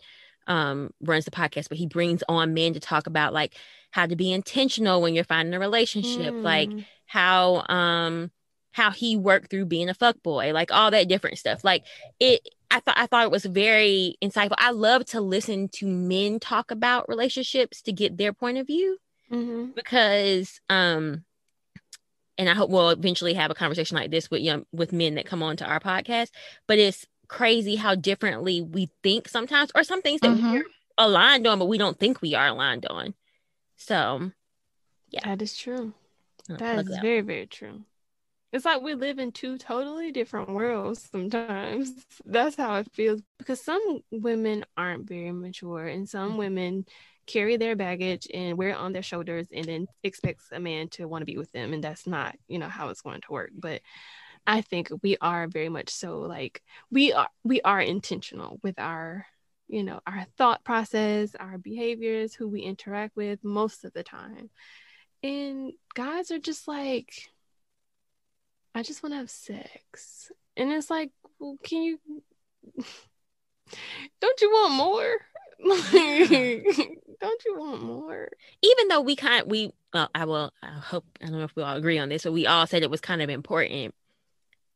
[0.47, 3.53] um runs the podcast, but he brings on men to talk about like
[3.91, 8.30] how to be intentional when you're finding a relationship, like mm, how um
[8.70, 11.62] how he worked through being a fuck boy, like all that different stuff.
[11.62, 11.85] Like
[12.18, 14.55] it I thought I thought it was very insightful.
[14.57, 18.97] I love to listen to men talk about relationships to get their point of view
[19.33, 19.74] mhm.
[19.74, 21.24] because um
[22.39, 25.26] and I hope we'll eventually have a conversation like this with young with men that
[25.26, 26.30] come on to our podcast.
[26.66, 30.53] But it's crazy how differently we think sometimes, or some things that Mhm.
[30.53, 30.64] we're
[30.99, 33.14] aligned on, but we don't think we are aligned on.
[33.76, 34.33] So,
[35.11, 35.95] yeah, that is true.
[36.49, 37.85] That is very, very true.
[38.53, 41.93] It's like we live in two totally different worlds sometimes.
[42.26, 46.39] That's how it feels because some women aren't very mature and some mm-hmm.
[46.39, 46.87] women
[47.26, 51.06] carry their baggage and wear it on their shoulders and then expects a man to
[51.06, 53.50] want to be with them and that's not, you know, how it's going to work.
[53.54, 53.80] But
[54.46, 59.26] I think we are very much so like we are we are intentional with our
[59.68, 64.50] you know our thought process, our behaviors, who we interact with most of the time.
[65.22, 67.12] And guys are just like
[68.74, 70.32] I just want to have sex.
[70.56, 72.00] And it's like, well, can you
[74.20, 75.18] don't you want more?
[77.22, 78.28] don't you want more?
[78.62, 81.56] Even though we kind of, we well, I will I hope I don't know if
[81.56, 83.94] we all agree on this, but we all said it was kind of important.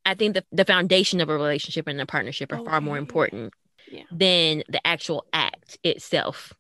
[0.05, 2.97] I think the, the foundation of a relationship and a partnership are oh, far more
[2.97, 3.53] important
[3.91, 4.05] yeah.
[4.11, 6.53] than the actual act itself.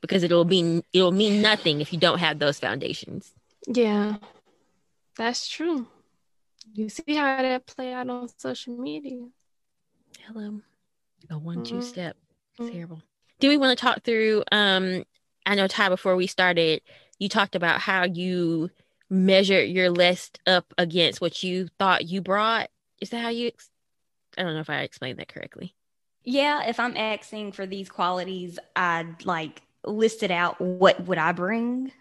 [0.00, 3.32] Because it'll mean it'll mean nothing if you don't have those foundations.
[3.66, 4.16] Yeah.
[5.16, 5.88] That's true.
[6.72, 9.26] You see how that play out on social media.
[10.26, 10.60] Hello.
[11.30, 11.82] A one two mm-hmm.
[11.82, 12.16] step.
[12.52, 12.74] It's mm-hmm.
[12.74, 13.02] terrible.
[13.40, 15.04] Do we want to talk through um
[15.48, 16.82] I know Ty before we started,
[17.18, 18.68] you talked about how you
[19.08, 22.68] measured your list up against what you thought you brought.
[23.00, 23.70] Is that how you ex-
[24.36, 25.74] I don't know if I explained that correctly.
[26.22, 31.92] Yeah, if I'm asking for these qualities, I'd like listed out what would I bring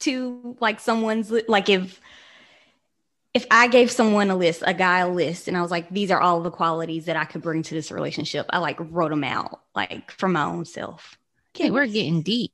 [0.00, 2.00] to like someone's like if
[3.34, 6.10] if I gave someone a list, a guy a list, and I was like, these
[6.10, 9.24] are all the qualities that I could bring to this relationship, I like wrote them
[9.24, 11.18] out like for my own self.
[11.54, 12.52] Okay, we're getting deep.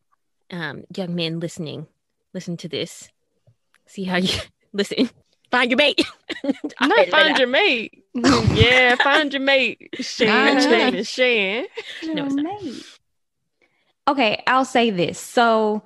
[0.50, 1.86] Um, young men listening,
[2.34, 3.08] listen to this.
[3.86, 4.38] See how you
[4.72, 5.10] listen.
[5.50, 6.00] Find your mate.
[6.80, 8.04] Not find your mate.
[8.14, 9.88] yeah, find your mate.
[9.94, 11.66] Shan, name is Shan.
[12.04, 12.84] No, mate.
[14.06, 15.18] Okay, I'll say this.
[15.18, 15.82] So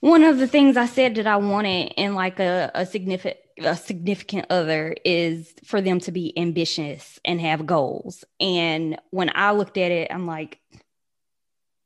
[0.00, 3.76] one of the things I said that I wanted in like a, a significant a
[3.76, 8.24] significant other is for them to be ambitious and have goals.
[8.38, 10.60] And when I looked at it, I'm like,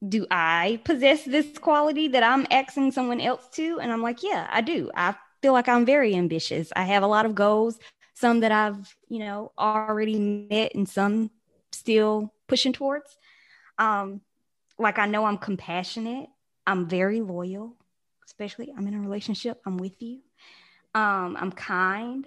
[0.06, 3.78] do I possess this quality that I'm asking someone else to?
[3.80, 4.90] And I'm like, yeah, I do.
[4.94, 6.72] I feel like I'm very ambitious.
[6.74, 7.78] I have a lot of goals,
[8.14, 11.30] some that I've, you know, already met and some
[11.72, 13.16] still pushing towards.
[13.78, 14.20] Um,
[14.78, 16.28] like I know I'm compassionate.
[16.66, 17.76] I'm very loyal,
[18.26, 19.60] especially I'm in a relationship.
[19.66, 20.20] I'm with you.
[20.94, 22.26] Um, I'm kind,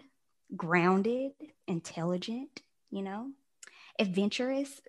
[0.56, 1.32] grounded,
[1.68, 2.62] intelligent,
[2.92, 3.32] you know,
[4.00, 4.82] adventurous.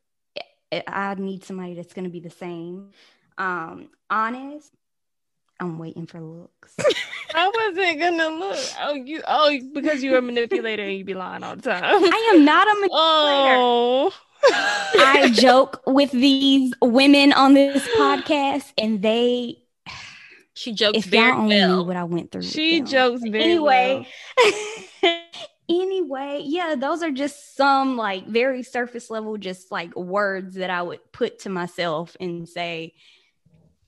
[0.86, 2.90] I need somebody that's going to be the same.
[3.38, 4.70] Um, honest.
[5.60, 6.74] I'm waiting for looks.
[7.34, 8.58] I wasn't gonna look.
[8.80, 9.22] Oh, you.
[9.26, 11.82] Oh, because you're a manipulator and you be lying all the time.
[11.84, 13.56] I am not a manipulator.
[13.56, 14.12] Oh.
[14.46, 19.58] I joke with these women on this podcast, and they
[20.54, 21.78] she jokes if very only well.
[21.78, 22.42] knew what I went through.
[22.42, 24.06] She jokes very anyway.
[25.02, 25.14] Well.
[25.68, 30.82] Anyway, yeah, those are just some like very surface level, just like words that I
[30.82, 32.94] would put to myself and say,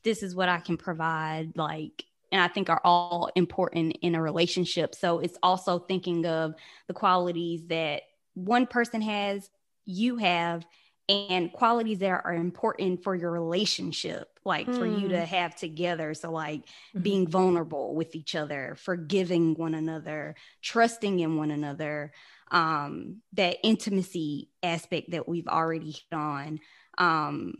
[0.02, 4.22] "This is what I can provide." Like, and I think are all important in a
[4.22, 4.94] relationship.
[4.94, 6.54] So it's also thinking of
[6.86, 8.02] the qualities that
[8.34, 9.48] one person has,
[9.84, 10.66] you have,
[11.08, 14.76] and qualities that are important for your relationship like mm.
[14.76, 15.24] for you to mm.
[15.24, 17.00] have together so like mm-hmm.
[17.00, 22.12] being vulnerable with each other forgiving one another trusting in one another
[22.50, 26.58] um that intimacy aspect that we've already hit on
[26.98, 27.54] um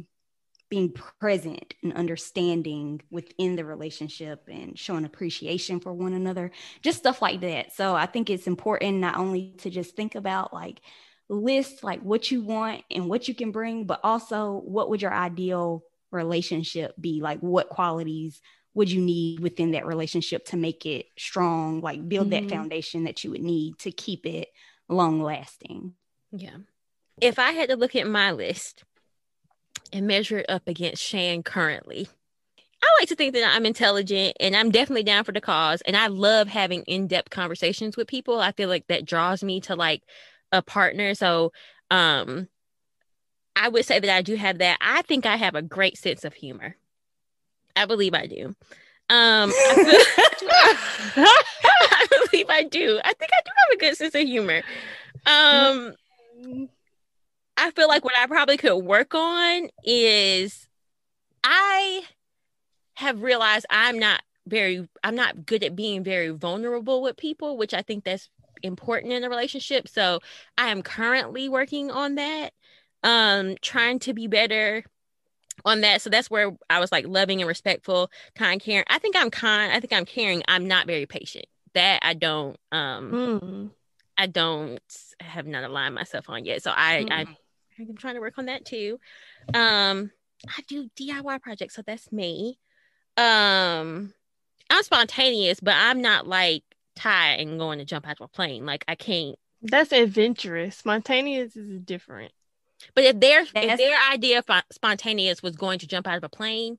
[0.69, 6.51] being present and understanding within the relationship and showing appreciation for one another
[6.83, 10.53] just stuff like that so i think it's important not only to just think about
[10.53, 10.81] like
[11.29, 15.12] list like what you want and what you can bring, but also what would your
[15.12, 17.20] ideal relationship be?
[17.20, 18.41] Like what qualities
[18.74, 22.47] would you need within that relationship to make it strong, like build mm-hmm.
[22.47, 24.49] that foundation that you would need to keep it
[24.89, 25.95] long lasting?
[26.31, 26.57] Yeah.
[27.20, 28.85] If I had to look at my list
[29.93, 32.09] and measure it up against Shan currently,
[32.83, 35.81] I like to think that I'm intelligent and I'm definitely down for the cause.
[35.83, 38.39] And I love having in depth conversations with people.
[38.39, 40.03] I feel like that draws me to like
[40.53, 41.15] a partner.
[41.15, 41.53] So
[41.91, 42.49] um
[43.55, 44.79] I would say that I do have that.
[44.81, 46.77] I think I have a great sense of humor.
[47.75, 48.55] I believe I do.
[49.09, 50.77] Um I,
[51.17, 53.01] I believe I do.
[53.05, 54.63] I think I do have a good sense of humor.
[55.27, 55.95] Um
[57.57, 60.69] I feel like what I probably could work on is
[61.43, 62.03] I
[62.95, 67.75] have realized I'm not very I'm not good at being very vulnerable with people, which
[67.75, 68.29] I think that's
[68.67, 69.89] important in a relationship.
[69.89, 70.21] So
[70.59, 72.53] I am currently working on that.
[73.03, 74.85] Um, trying to be better
[75.64, 76.03] on that.
[76.03, 78.85] So that's where I was like loving and respectful, kind, caring.
[78.89, 79.73] I think I'm kind.
[79.73, 80.43] I think I'm caring.
[80.49, 81.47] I'm not very patient.
[81.75, 82.57] That I don't.
[82.73, 83.71] Um, Mm.
[84.19, 84.81] I don't
[85.21, 86.62] have not aligned myself on yet.
[86.62, 87.12] So I, Mm.
[87.12, 87.37] I
[87.79, 88.99] I'm trying to work on that too.
[89.53, 90.11] Um,
[90.49, 92.59] I do DIY projects, so that's me.
[93.19, 94.14] Um,
[94.71, 96.64] I'm spontaneous, but I'm not like
[96.97, 98.67] tired and going to jump out of a plane.
[98.67, 99.37] Like I can't.
[99.63, 100.77] That's adventurous.
[100.77, 102.33] Spontaneous is different.
[102.95, 106.29] But if their if their idea of spontaneous was going to jump out of a
[106.29, 106.79] plane,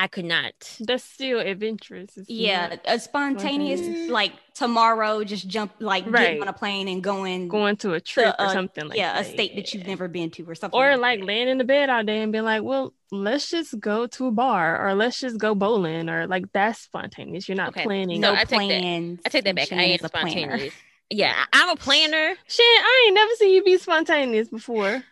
[0.00, 0.52] I could not.
[0.78, 2.16] That's still adventurous.
[2.16, 6.22] It's Yeah, a spontaneous like tomorrow, just jump like Right.
[6.22, 9.14] getting on a plane and going, going to a trip or a- something like yeah,
[9.14, 9.26] that.
[9.26, 10.78] a state that you've never been to or something.
[10.78, 13.80] or like like laying in the bed all day and being like, well, let's just
[13.80, 17.48] go to a bar or let's just go bowling or like that's spontaneous.
[17.48, 17.82] You're not Okay.
[17.82, 18.20] planning.
[18.20, 19.20] No, no I take that- plans.
[19.26, 19.72] I take that back.
[19.72, 19.98] I planner.
[20.08, 20.74] spontaneous.
[21.10, 22.36] Yeah, I'm a planner.
[22.46, 25.02] Shit, I ain't never seen you be spontaneous before.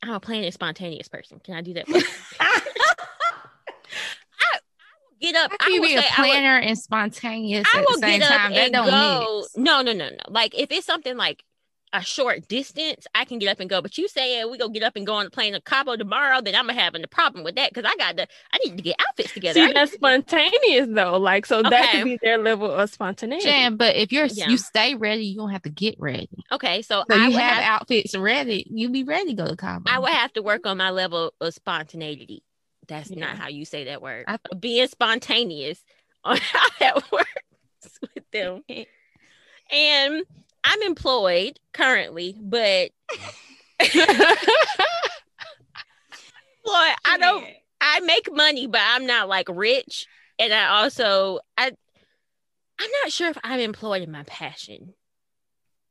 [0.00, 1.40] I'm a planning spontaneous person.
[1.40, 1.88] Can I do that?
[5.20, 5.50] get up.
[5.52, 7.86] How I can you will be a say I would- planner and spontaneous I at
[7.86, 8.52] the will same get up time?
[8.52, 9.38] That and don't go.
[9.40, 9.56] mix.
[9.56, 10.16] No, no, no, no.
[10.28, 11.44] Like if it's something like
[11.94, 13.80] a short distance, I can get up and go.
[13.80, 16.42] But you saying we go get up and go on the plane to Cabo tomorrow,
[16.42, 18.26] then I'm having a problem with that because I got to.
[18.52, 19.54] I need to get outfits together.
[19.54, 21.16] See, I- that's spontaneous though.
[21.16, 23.46] Like, so that could be their level of spontaneity.
[23.46, 24.50] Jan, but if you're Yeah.
[24.50, 26.28] you stay ready, you don't have to get ready.
[26.52, 27.80] okay, so, So I you have, have.
[27.80, 28.66] outfits ready.
[28.70, 29.84] You be ready to go to Cabo.
[29.90, 32.42] I would have to work on my level of spontaneity.
[32.88, 33.20] That's Yeah.
[33.26, 34.24] not how you say that word.
[34.26, 35.82] I- Being spontaneous
[36.24, 38.62] on how that works with them.
[39.70, 40.24] And
[40.64, 42.90] I'm employed currently, but
[46.64, 47.46] Boy, I don't
[47.80, 50.06] I make money, but I'm not like rich.
[50.38, 51.66] And I also I
[52.80, 54.94] I'm not sure if I'm employed in my passion.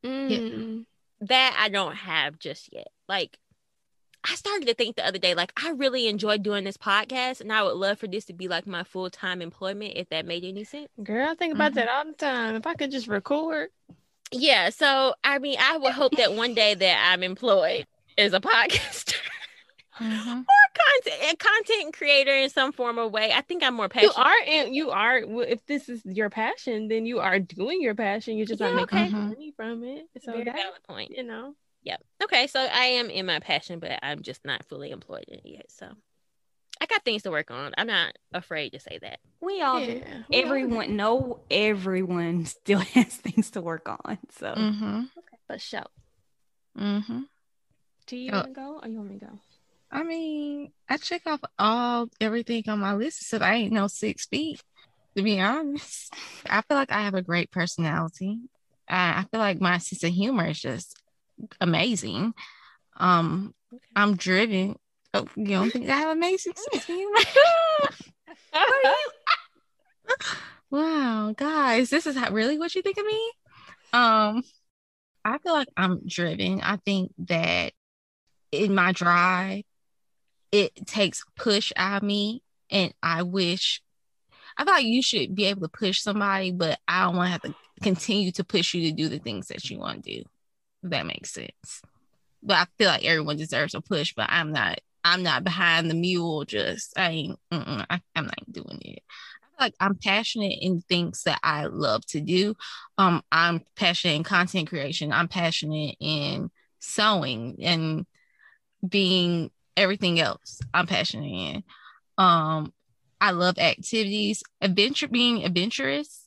[0.05, 0.85] Mm.
[1.21, 2.87] That I don't have just yet.
[3.09, 3.37] Like
[4.29, 7.51] I started to think the other day, like I really enjoy doing this podcast, and
[7.51, 10.43] I would love for this to be like my full time employment, if that made
[10.43, 10.89] any sense.
[11.03, 11.75] Girl, I think about Mhm.
[11.75, 12.55] that all the time.
[12.55, 13.69] If I could just record,
[14.31, 14.69] Yeah.
[14.71, 19.15] So I mean, I would hope that one day that I'm employed as a podcaster
[19.97, 20.45] Mhm.
[20.49, 23.31] or content a content creator in some form or way.
[23.31, 24.15] I think I'm more passionate.
[24.17, 24.73] you are in.
[24.73, 25.17] You are.
[25.19, 28.35] If this is your passion, then you are doing your passion.
[28.37, 29.09] You're just Yeah, not making okay.
[29.15, 30.07] Money from it.
[30.21, 31.11] So Very that valid point.
[31.11, 31.55] you know.
[31.87, 32.03] Yep.
[32.23, 32.47] Okay.
[32.47, 35.71] So I am in my passion, but I'm just not fully employed in it yet.
[35.71, 35.87] So
[36.81, 37.71] I got things to work on.
[37.77, 39.19] I'm not afraid to say that.
[39.39, 39.93] we all do.
[39.93, 40.33] Yeah, we all do.
[40.33, 44.17] Everyone, no, everyone still has things to work on.
[44.31, 45.09] So Mhm.
[45.49, 45.57] show.
[45.57, 45.83] sure.
[46.77, 47.25] Mhm.
[48.05, 48.35] Do you Oh.
[48.35, 49.39] want to go or you want me to go?
[49.89, 54.25] I mean, I check off all everything on my list, so I ain't no six
[54.25, 54.61] feet.
[55.15, 56.13] To be honest,
[56.49, 58.39] I feel like I have a great personality.
[58.89, 61.01] I, I feel like my sense of humor is just
[61.59, 62.33] amazing.
[62.97, 63.53] Um,
[63.95, 64.77] I'm driven.
[65.13, 66.87] Oh, you don't think I have amazing sense
[70.71, 73.31] wow, guys, this is how, really what you think of me?
[73.93, 74.43] Um,
[75.23, 76.61] I feel like I'm driven.
[76.61, 77.73] I think that
[78.51, 79.63] in my drive,
[80.51, 83.81] it takes push out of me, and I wish.
[84.59, 87.31] I feel like you should be able to push somebody, but I don't want to
[87.31, 90.23] have to continue to push you to do the things that you want to do.
[90.83, 91.81] That makes sense.
[92.43, 94.79] But I feel like everyone deserves a push, but I'm not.
[95.03, 96.43] I'm not behind the mule.
[96.45, 97.39] Just I ain't.
[97.51, 99.03] I, I'm not doing it.
[99.41, 102.55] I feel like I'm passionate in things that I love to do.
[102.97, 105.11] Um, I'm passionate in content creation.
[105.11, 108.05] I'm passionate in sewing and
[108.87, 110.59] being everything else.
[110.73, 111.63] I'm passionate in.
[112.17, 112.73] Um,
[113.19, 114.43] I love activities.
[114.61, 116.23] Adventure, being adventurous.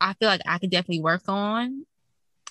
[0.00, 1.86] I feel like I could definitely work on.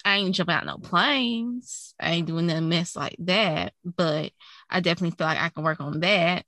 [0.05, 1.95] I ain't jump out no planes.
[1.99, 4.31] I ain't doing nothing mess like that, but
[4.69, 6.45] I definitely feel like I can work on that.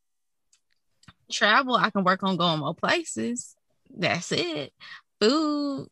[1.32, 3.56] Travel, I can work on going more places.
[3.98, 4.74] That's it.
[5.22, 5.88] Food,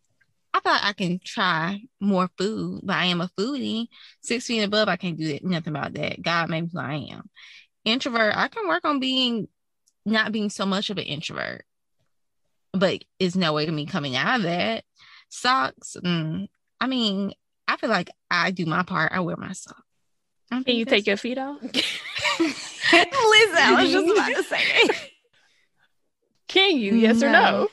[0.54, 3.88] I like I can try more food, but I am a foodie.
[4.22, 6.22] Six feet and above, I can't do that, nothing about that.
[6.22, 7.30] God made me who I am.
[7.86, 9.48] Introvert, I can work on being
[10.06, 11.66] not being so much of an introvert,
[12.74, 14.84] but it's no way to me coming out of that.
[15.30, 16.48] Socks, mm,
[16.80, 17.34] I mean,
[17.68, 19.12] I feel like I do my part.
[19.14, 19.82] I wear my socks.
[20.50, 21.58] Can you that's- take your feet off?
[21.64, 21.74] Listen,
[22.94, 25.10] I was just about to say.
[26.48, 26.96] Can you?
[26.96, 27.68] Yes or no?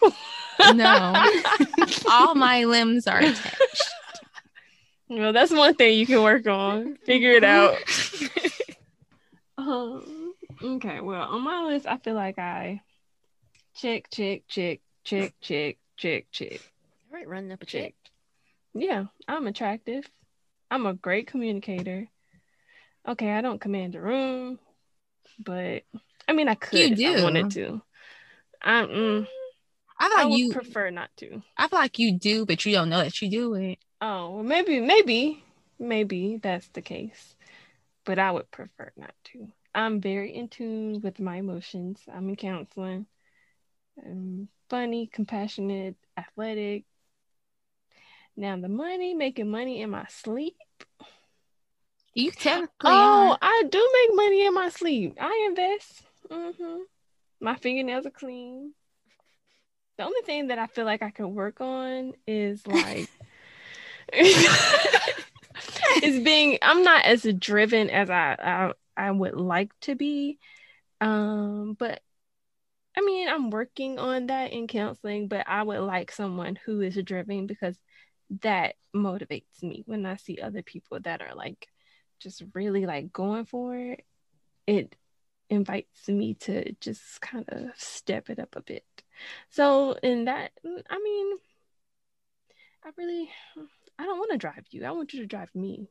[0.75, 1.27] No.
[2.11, 3.91] All my limbs are attached.
[5.09, 6.97] well, that's one thing you can work on.
[7.05, 7.77] Figure it out.
[9.59, 11.01] um, okay.
[11.01, 12.81] Well, on my list, I feel like I
[13.75, 16.61] check, check, check, check, check, check, check,
[17.11, 17.83] All right, running up a check.
[17.83, 17.95] check.
[18.75, 20.05] Yeah, I'm attractive.
[20.71, 22.09] I'm a great communicator.
[23.09, 24.59] Okay, I don't command a room,
[25.39, 25.85] but
[26.29, 26.93] I mean, I could.
[26.93, 27.83] You if I wanted to.
[28.63, 29.29] I, mm,
[29.99, 30.49] I I thought would you.
[30.49, 31.43] prefer not to.
[31.57, 33.79] I feel like you do, but you don't know that you do it.
[34.01, 35.45] Oh, well, maybe, maybe,
[35.79, 37.37] maybe that's the case.
[38.05, 39.49] But I would prefer not to.
[39.75, 42.01] I'm very in tune with my emotions.
[42.13, 43.07] I'm in counseling.
[44.05, 46.85] I'm funny, compassionate, athletic.
[48.41, 50.57] Now the money, making money in my sleep.
[52.15, 52.71] You technically.
[52.87, 53.39] Oh, are.
[53.43, 55.19] I do make money in my sleep.
[55.21, 56.03] I invest.
[56.31, 56.79] hmm
[57.39, 58.73] My fingernails are clean.
[59.99, 63.11] The only thing that I feel like I could work on is like
[66.03, 70.39] is being I'm not as driven as I, I I would like to be.
[71.03, 72.01] Um, but
[72.97, 76.97] I mean, I'm working on that in counseling, but I would like someone who is
[77.05, 77.79] driven because
[78.43, 81.69] that motivates me when I see other people that are like
[82.21, 84.05] just really like going for it.
[84.67, 84.97] It
[85.49, 88.85] invites me to just kind of step it up a bit.
[89.51, 91.37] So in that, I mean,
[92.85, 93.31] I really,
[93.99, 94.85] I don't want to drive you.
[94.85, 95.89] I want you to drive me.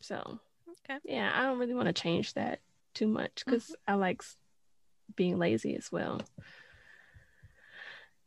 [0.00, 0.40] So
[0.84, 0.98] Okay.
[1.04, 2.60] yeah, I don't really want to change that
[2.94, 3.92] too much because mm-hmm.
[3.92, 4.22] I like
[5.16, 6.20] being lazy as well.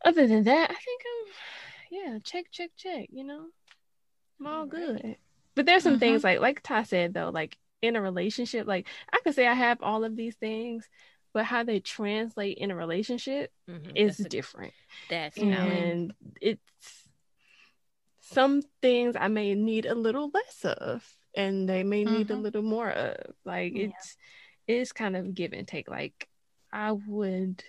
[0.04, 1.34] Other than that, I think I'm,
[1.92, 3.10] yeah, check, check, check.
[3.12, 3.46] You know,
[4.39, 5.18] I'm all good.
[5.54, 9.20] But there's some things like, like Ty said though, like in a relationship, like I
[9.24, 10.89] could say I have all of these things,
[11.34, 13.92] but how they translate in a relationship Mhm.
[13.96, 14.74] is That's a- different
[15.10, 16.62] That's and it's
[18.22, 22.42] some things I may need a little less of, and they may need a Mhm.
[22.42, 23.36] little more of.
[23.44, 23.88] Like Yeah.
[23.88, 24.18] it's
[24.68, 25.89] it's kind of give and take.
[25.89, 26.30] Like
[26.72, 27.64] I would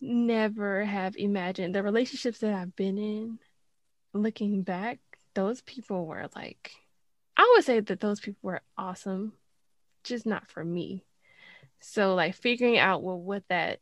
[0.00, 3.38] never have imagined the relationships that I've been in.
[4.14, 4.98] Looking back,
[5.34, 6.72] those people were like,
[7.36, 9.32] I would say that those people were awesome,
[10.02, 11.04] just not for me.
[11.80, 13.80] So like figuring out well what that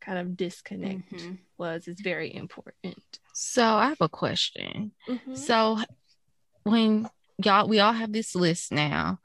[0.00, 1.38] kind of disconnect Mhm.
[1.58, 3.18] was is very important.
[3.34, 4.92] So I have a question.
[5.06, 5.36] Mhm.
[5.36, 5.78] So
[6.62, 7.08] when
[7.44, 9.20] y'all we all have this list now.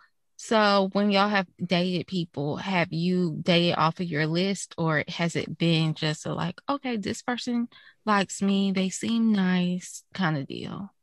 [0.46, 5.38] So when y'all have dated people, have you dated off of your list or has
[5.38, 7.70] it been just a like, okay, this person
[8.06, 10.94] likes me, they seem nice kind of deal?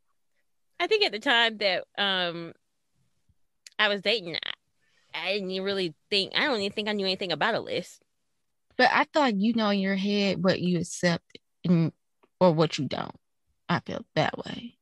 [0.79, 2.53] I think at the time that um
[3.79, 7.33] I was dating, I, I didn't really think I don't even think I knew anything
[7.33, 8.03] about a list.
[8.77, 11.25] But I thought you know in your head what you accept
[11.65, 11.93] and
[12.41, 13.17] or what you don't.
[13.71, 14.77] I feel that way.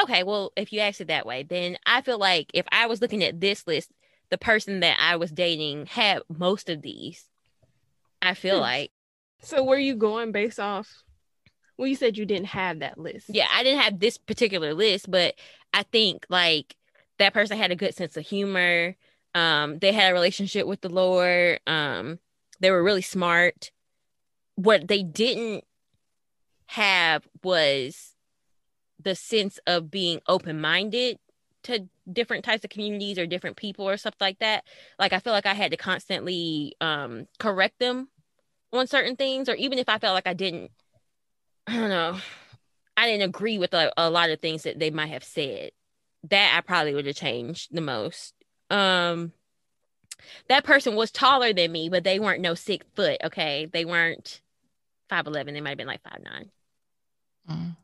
[0.00, 3.02] Okay, well, if you ask it that way, then I feel like if I was
[3.02, 3.90] looking at this list,
[4.30, 7.24] the person that I was dating had most of these.
[8.20, 8.62] I feel Hmm.
[8.62, 8.90] like,
[9.40, 11.04] So were you going based off?
[11.76, 13.26] Well, you said you didn't have that list.
[13.28, 15.34] yeah, I didn't have this particular list, but
[15.72, 16.74] I think like
[17.18, 18.96] that person had a good sense of humor.
[19.34, 21.60] Um, they had a relationship with the Lord.
[21.66, 22.18] Um,
[22.58, 23.70] they were really smart.
[24.56, 25.62] What they didn't
[26.66, 28.14] have was
[29.00, 31.18] the sense of being open minded
[31.68, 34.64] to different types of communities or different people or stuff like that.
[34.98, 38.08] Like I feel like I had to constantly um correct them
[38.72, 40.70] on certain things, or even if I felt like I didn't,
[41.66, 42.18] I don't know,
[42.96, 45.70] I didn't agree with a, a lot of things that they might have said.
[46.28, 48.34] That I probably would have changed the most.
[48.70, 49.32] Um
[50.48, 53.18] that person was taller than me, but they weren't no six foot.
[53.22, 54.40] Okay, they weren't
[55.08, 55.54] five eleven.
[55.54, 56.50] They might have been like five nine,
[57.48, 57.76] Mm.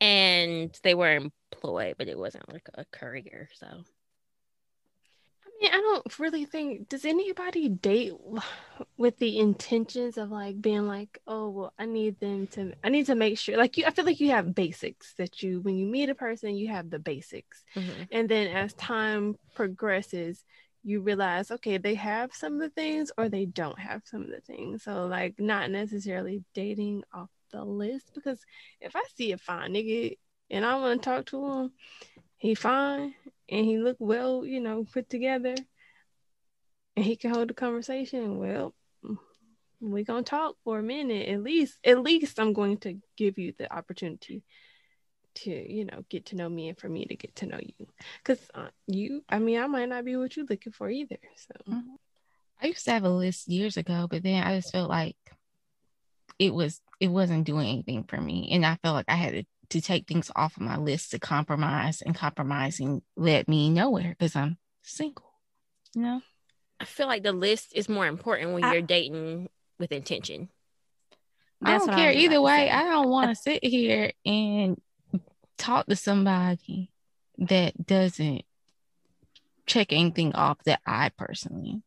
[0.00, 3.48] And they were employed, but it wasn't like a career.
[3.54, 6.88] So I mean, I don't really think.
[6.88, 8.12] Does anybody date
[8.96, 12.72] with the intentions of like being like, oh, well, I need them to.
[12.82, 13.56] I need to make sure.
[13.56, 16.56] Like you, I feel like you have basics that you, when you meet a person,
[16.56, 18.02] you have the basics, mm-hmm.
[18.10, 20.44] and then as time progresses.
[20.82, 24.28] You realize, okay, they have some of the things or they don't have some of
[24.28, 24.84] the things.
[24.84, 28.40] So, like, not necessarily dating off the list because
[28.80, 30.16] if I see a fine nigga
[30.50, 31.72] and I want to talk to him,
[32.38, 33.14] he fine
[33.48, 35.54] and he look well, you know, put together,
[36.96, 38.38] and he can hold a conversation.
[38.38, 38.74] Well,
[39.80, 41.78] we gonna talk for a minute at least.
[41.84, 44.42] At least I'm going to give you the opportunity
[45.36, 47.86] to, you know, get to know me and for me to get to know you.
[48.22, 51.18] Because uh, you, I mean, I might not be what you're looking for either.
[51.36, 51.74] So
[52.62, 55.16] I used to have a list years ago, but then I just felt like
[56.38, 58.50] it was it wasn't doing anything for me.
[58.52, 61.18] And I felt like I had to, to take things off of my list to
[61.18, 65.32] compromise and compromising led me nowhere because I'm single.
[65.94, 66.22] You know?
[66.78, 69.48] I feel like the list is more important when I- you're dating
[69.78, 70.50] with intention.
[71.62, 72.56] I don't care either way.
[72.56, 72.70] say.
[72.70, 74.80] I don't want to sit here and
[75.58, 76.90] talk to somebody
[77.36, 78.44] that doesn't
[79.66, 81.82] check anything off that I personally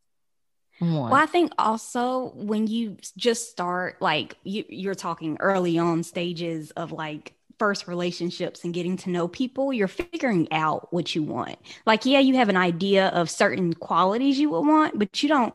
[0.78, 1.10] One.
[1.10, 6.70] Well, I think also when you just start, like you, you're talking early on stages
[6.72, 11.56] of like first relationships and getting to know people, you're figuring out what you want.
[11.86, 15.54] Like, yeah, you have an idea of certain qualities you would want, but you don't.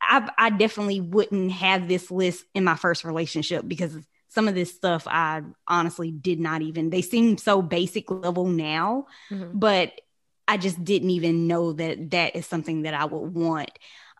[0.00, 3.96] I, I definitely wouldn't have this list in my first relationship because
[4.28, 9.06] some of this stuff I honestly did not even, they seem so basic level now,
[9.30, 9.50] Mhm.
[9.54, 9.92] but
[10.46, 13.70] I just didn't even know that that is something that I would want.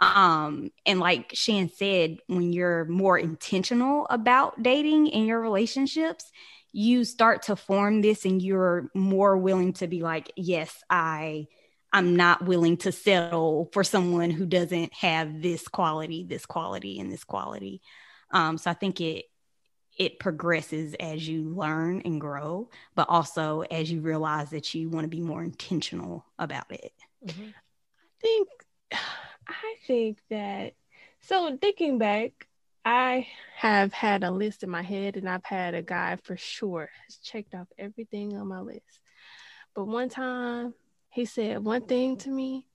[0.00, 6.30] Um, and like Shan said, when you're more intentional about dating in your relationships,
[6.72, 11.46] you start to form this and you're more willing to be like, yes, I
[11.92, 17.10] I'm not willing to settle for someone who doesn't have this quality, this quality, and
[17.10, 17.80] this quality.
[18.32, 19.24] Um, so I think it
[19.96, 25.04] it progresses as you learn and grow, but also as you realize that you want
[25.04, 26.92] to be more intentional about it.
[27.24, 27.54] Mhm.
[28.20, 28.48] think
[29.48, 30.74] I think that
[31.20, 32.46] so thinking back,
[32.84, 36.88] I have had a list in my head and I've had a guy for sure
[37.06, 39.00] has checked off everything on my list.
[39.74, 40.74] But one time
[41.10, 42.66] he said one thing to me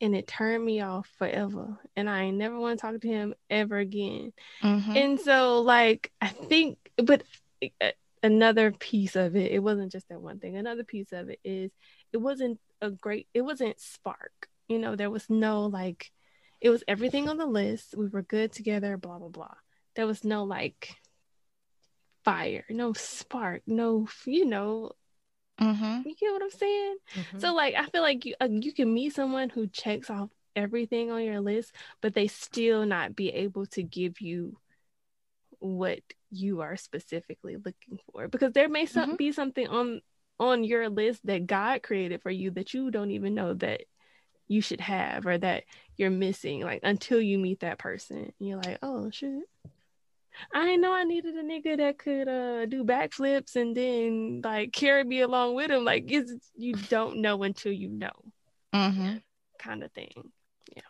[0.00, 1.78] and it turned me off forever.
[1.96, 4.32] And I ain't never want to talk to him ever again.
[4.62, 4.96] Mhm.
[4.96, 7.22] And so, like, I think, but
[7.80, 7.90] uh,
[8.22, 10.56] another piece of it, it wasn't just that one thing.
[10.56, 11.70] Another piece of it is
[12.12, 14.48] it wasn't a great, it wasn't spark.
[14.68, 16.10] You know, there was no like,
[16.60, 17.94] it was everything on the list.
[17.96, 19.54] We were good together, blah, blah, blah.
[19.94, 20.96] There was no like
[22.24, 24.92] fire, no spark, no, you know,
[25.60, 26.04] Mhm.
[26.04, 26.96] you get what I'm saying?
[27.14, 27.40] Mhm.
[27.40, 31.10] So like I feel like you uh, you can meet someone who checks off everything
[31.10, 34.58] on your list, but they still not be able to give you
[35.60, 36.00] what
[36.30, 39.18] you are specifically looking for because there may some, Mhm.
[39.18, 40.00] be something on
[40.40, 43.82] on your list that God created for you that you don't even know that
[44.48, 45.64] you should have or that
[45.96, 49.42] you're missing like until you meet that person you're like oh shit
[50.52, 54.72] I didn't know I needed a nigga that could uh do backflips and then like
[54.72, 55.84] carry me along with him.
[55.84, 58.10] Like it's you don't know until you know,
[58.74, 59.22] Mhm.
[59.60, 60.32] kind of thing.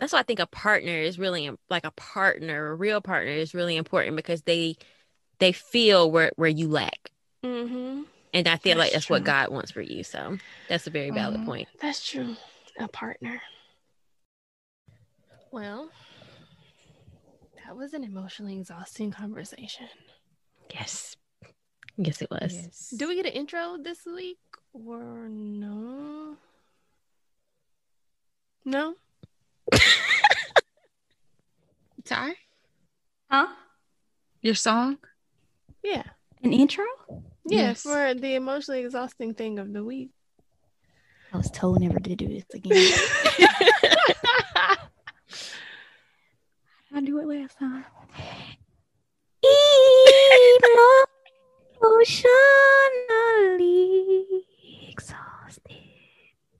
[0.00, 3.52] That's why I think a partner is really like a partner, a real partner is
[3.52, 4.76] really important because they
[5.40, 7.10] they feel where where you lack,
[7.44, 8.04] Mm-hmm.
[8.32, 9.24] and I feel like That's that's what.
[9.24, 10.04] God wants for you.
[10.04, 11.44] So that's a very valid Mhm.
[11.44, 11.68] point.
[11.82, 12.34] That's true.
[12.78, 13.40] A partner.
[15.52, 15.90] Well,
[17.64, 19.86] that was an emotionally exhausting conversation.
[20.72, 21.16] Yes,
[21.96, 22.52] yes, it was.
[22.52, 22.94] Yes.
[22.96, 24.38] Do we get an intro this week
[24.72, 26.36] or no?
[28.64, 28.94] No.
[32.04, 32.34] Ty,
[33.30, 33.46] Huh?
[34.42, 34.98] your song?
[35.82, 36.02] Yeah.
[36.42, 36.84] An intro?
[37.46, 37.68] Yeah.
[37.68, 37.82] Yes.
[37.82, 40.10] For the emotionally exhausting thing of the week.
[41.34, 42.92] I was told never to do this again.
[46.94, 47.84] I do it last time.
[53.04, 54.44] Emotionally
[54.90, 55.76] exhausted.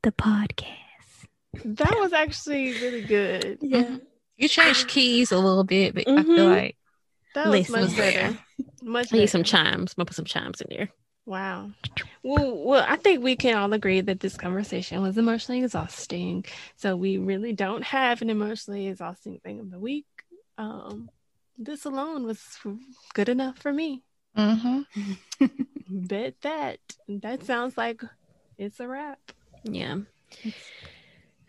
[0.03, 1.27] The podcast.
[1.65, 3.59] that was actually really good.
[3.61, 3.97] Yeah.
[4.37, 6.25] You changed keys a little bit, but I Mhm.
[6.27, 6.77] feel like
[7.35, 8.39] That was much better.
[8.83, 9.93] Much I need some chimes.
[9.93, 10.89] I'm gonna put some chimes in there.
[11.27, 11.71] Wow.
[12.23, 16.45] Well, well, I think we can all agree that this conversation was emotionally exhausting.
[16.77, 20.07] So we really don't have an emotionally exhausting thing of the week.
[20.59, 21.11] Um,
[21.59, 22.43] this alone was
[23.15, 24.03] good enough for me.
[24.37, 24.87] mhm.
[25.89, 26.79] Bet that.
[27.09, 28.03] That sounds like
[28.59, 29.19] it's a wrap.
[29.65, 29.99] Yeah.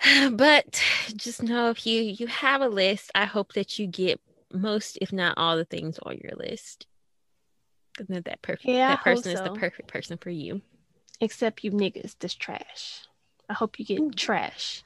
[0.31, 0.81] But
[1.15, 4.19] just know if you you have a list, I hope that you get
[4.53, 6.85] most, if not all, the things on your list.
[7.95, 10.61] Because that that perfect Yeah, that hope person is the perfect person for you.
[11.21, 13.05] Except you niggas, this trash.
[13.49, 14.83] I hope you get trash.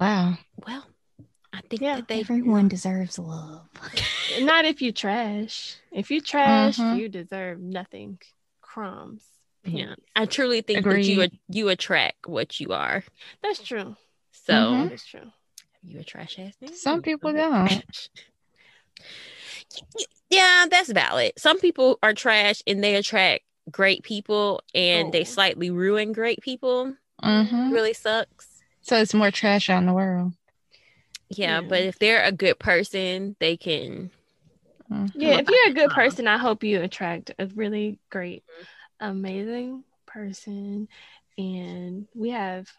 [0.00, 0.38] Wow.
[0.66, 0.86] Well,
[1.52, 1.96] I think Yeah.
[1.96, 3.68] that they Everyone deserves love.
[4.40, 5.76] Not if you trash.
[5.92, 6.98] If you trash, Mhm.
[6.98, 8.18] you deserve nothing.
[8.60, 9.24] Crumbs.
[9.64, 9.94] Yeah.
[10.14, 13.04] I truly think that you you attract what you are.
[13.42, 13.96] That's true.
[14.32, 14.88] So Mhm.
[14.90, 15.32] That's true.
[15.82, 16.74] you a trash ass nigga?
[16.74, 18.10] Some people don't.
[20.30, 21.32] Yeah, that's valid.
[21.38, 26.94] Some people are trash and they attract great people and they slightly ruin great people.
[27.22, 27.72] Mhm.
[27.72, 28.62] Really sucks.
[28.82, 30.32] So it's more trash out in the world.
[31.28, 31.68] Yeah, Yeah.
[31.68, 34.10] but if they're a good person, they can.
[34.90, 35.10] Mhm.
[35.14, 38.44] Yeah, if you're a good Um, person, I hope you attract a really great,
[39.00, 40.88] amazing person.
[41.38, 42.70] And we have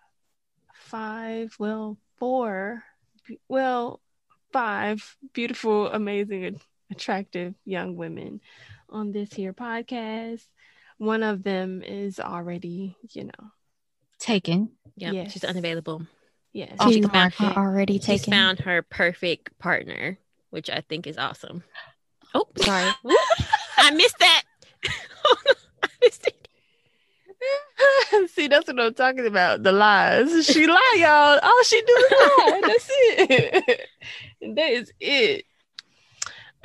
[0.73, 2.84] five, well, four,
[3.49, 4.01] well,
[4.53, 6.61] five beautiful, amazing,
[6.91, 8.41] attractive young women
[8.89, 10.45] on this here podcast.
[10.97, 13.51] One of them is already, you know,
[14.19, 14.72] Taken.
[14.95, 16.07] Yeah, she's unavailable.
[16.51, 16.73] Yeah.
[16.80, 17.55] Off She's found, market.
[17.55, 18.34] Are already she's taken.
[18.34, 20.18] found her perfect partner,
[20.49, 21.64] which I think is awesome.
[22.34, 22.89] Oh, sorry.
[23.77, 24.43] I missed that.
[24.85, 26.31] I missed.
[28.34, 29.61] See, that's what I'm talking about.
[29.61, 30.45] The lies.
[30.47, 31.39] She lie, y'all.
[31.41, 32.61] All she do is lie.
[32.65, 33.81] That's it.
[34.55, 35.45] that is it.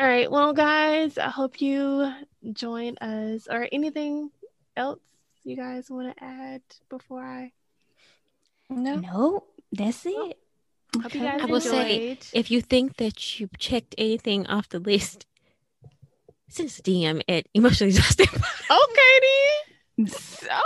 [0.03, 0.29] All right.
[0.29, 2.13] Well, guys, I hope you
[2.53, 4.31] join us or anything
[4.77, 4.99] else
[5.45, 6.61] you guys want to add
[6.91, 7.53] before I
[8.69, 8.97] No.
[8.97, 10.39] No, that's it.
[11.01, 12.19] hope you guys I will say.
[12.33, 15.25] If you think that you checked anything off the list,
[16.49, 18.29] send us a DM at emotionally exhausted.
[18.71, 20.09] Okay then.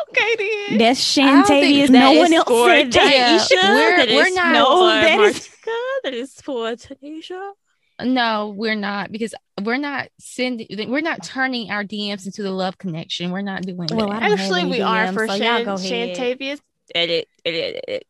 [0.08, 0.78] Okay then.
[0.78, 1.90] That's I don't think Shantavia's.
[1.90, 3.12] that No one else for said that.
[3.12, 7.52] Yeah, Taisha, we're- that we're not- for No, that is- Martika, that is for Tanisha.
[8.02, 10.66] No, we're not because we're not sending.
[10.90, 13.30] We're not turning our DMs into the love connection.
[13.30, 14.28] We're not doing Well, I that.
[14.28, 16.56] don't Actually, any we are for so y'all Shan- go
[16.94, 18.06] Edit, edit, edit.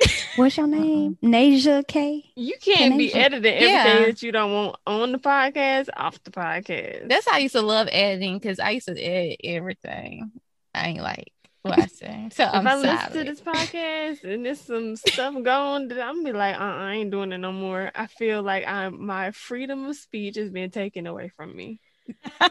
[0.36, 1.16] What's your name?
[1.22, 1.28] Uh-uh.
[1.30, 2.24] Nasia K.
[2.36, 4.06] You can't be Can editing everything Yeah.
[4.06, 7.08] that you don't want on the podcast off the podcast.
[7.08, 10.32] That's how I used to love editing because I used to edit everything.
[10.74, 11.32] I ain't like
[11.64, 12.28] what I say.
[12.32, 16.16] So if I'm I listen to this podcast and there's some stuff going, then I'm
[16.16, 17.90] gonna be like, uh, I ain't doing it no more.
[17.94, 21.80] I feel like I'm my freedom of speech is being taken away from me.
[22.40, 22.50] I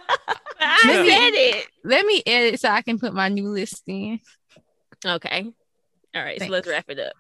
[0.86, 1.68] me- said it.
[1.84, 4.20] Let me edit so I can put my new list in.
[5.06, 5.46] Okay.
[6.16, 6.40] All right.
[6.40, 7.14] So let's wrap it up.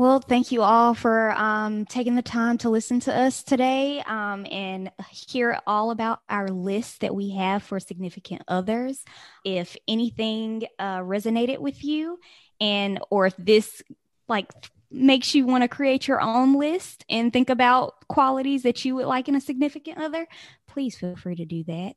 [0.00, 4.46] Well, thank you all for um, taking the time to listen to us today um,
[4.50, 9.04] and hear all about our list that we have for significant others.
[9.44, 12.18] If anything uh, resonated with you,
[12.62, 13.82] and or if this
[14.26, 14.50] like
[14.90, 19.06] makes you want to create your own list and think about qualities that you would
[19.06, 20.26] like in a significant other,
[20.66, 21.92] please feel free to do that.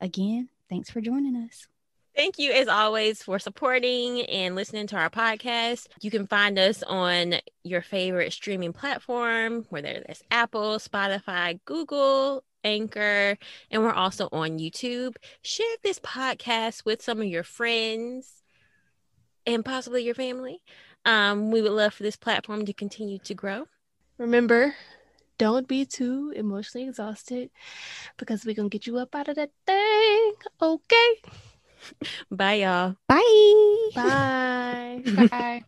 [0.00, 1.66] Again, thanks for joining us.
[2.14, 5.86] Thank you, as always, for supporting and listening to our podcast.
[6.02, 13.38] You can find us on your favorite streaming platform, whether that's Apple, Spotify, Google, Anchor,
[13.70, 15.16] and we're also on YouTube.
[15.40, 18.42] Share this podcast with some of your friends
[19.46, 20.62] and possibly your family.
[21.06, 23.66] Um, we would love for this platform to continue to grow.
[24.18, 24.74] Remember,
[25.38, 27.48] don't be too emotionally exhausted
[28.18, 30.34] because we're going to get you up out of that thing.
[30.60, 31.22] Okay.
[32.30, 32.96] Bye, y'all.
[33.08, 33.90] Bye.
[33.94, 35.02] Bye.
[35.30, 35.64] Bye.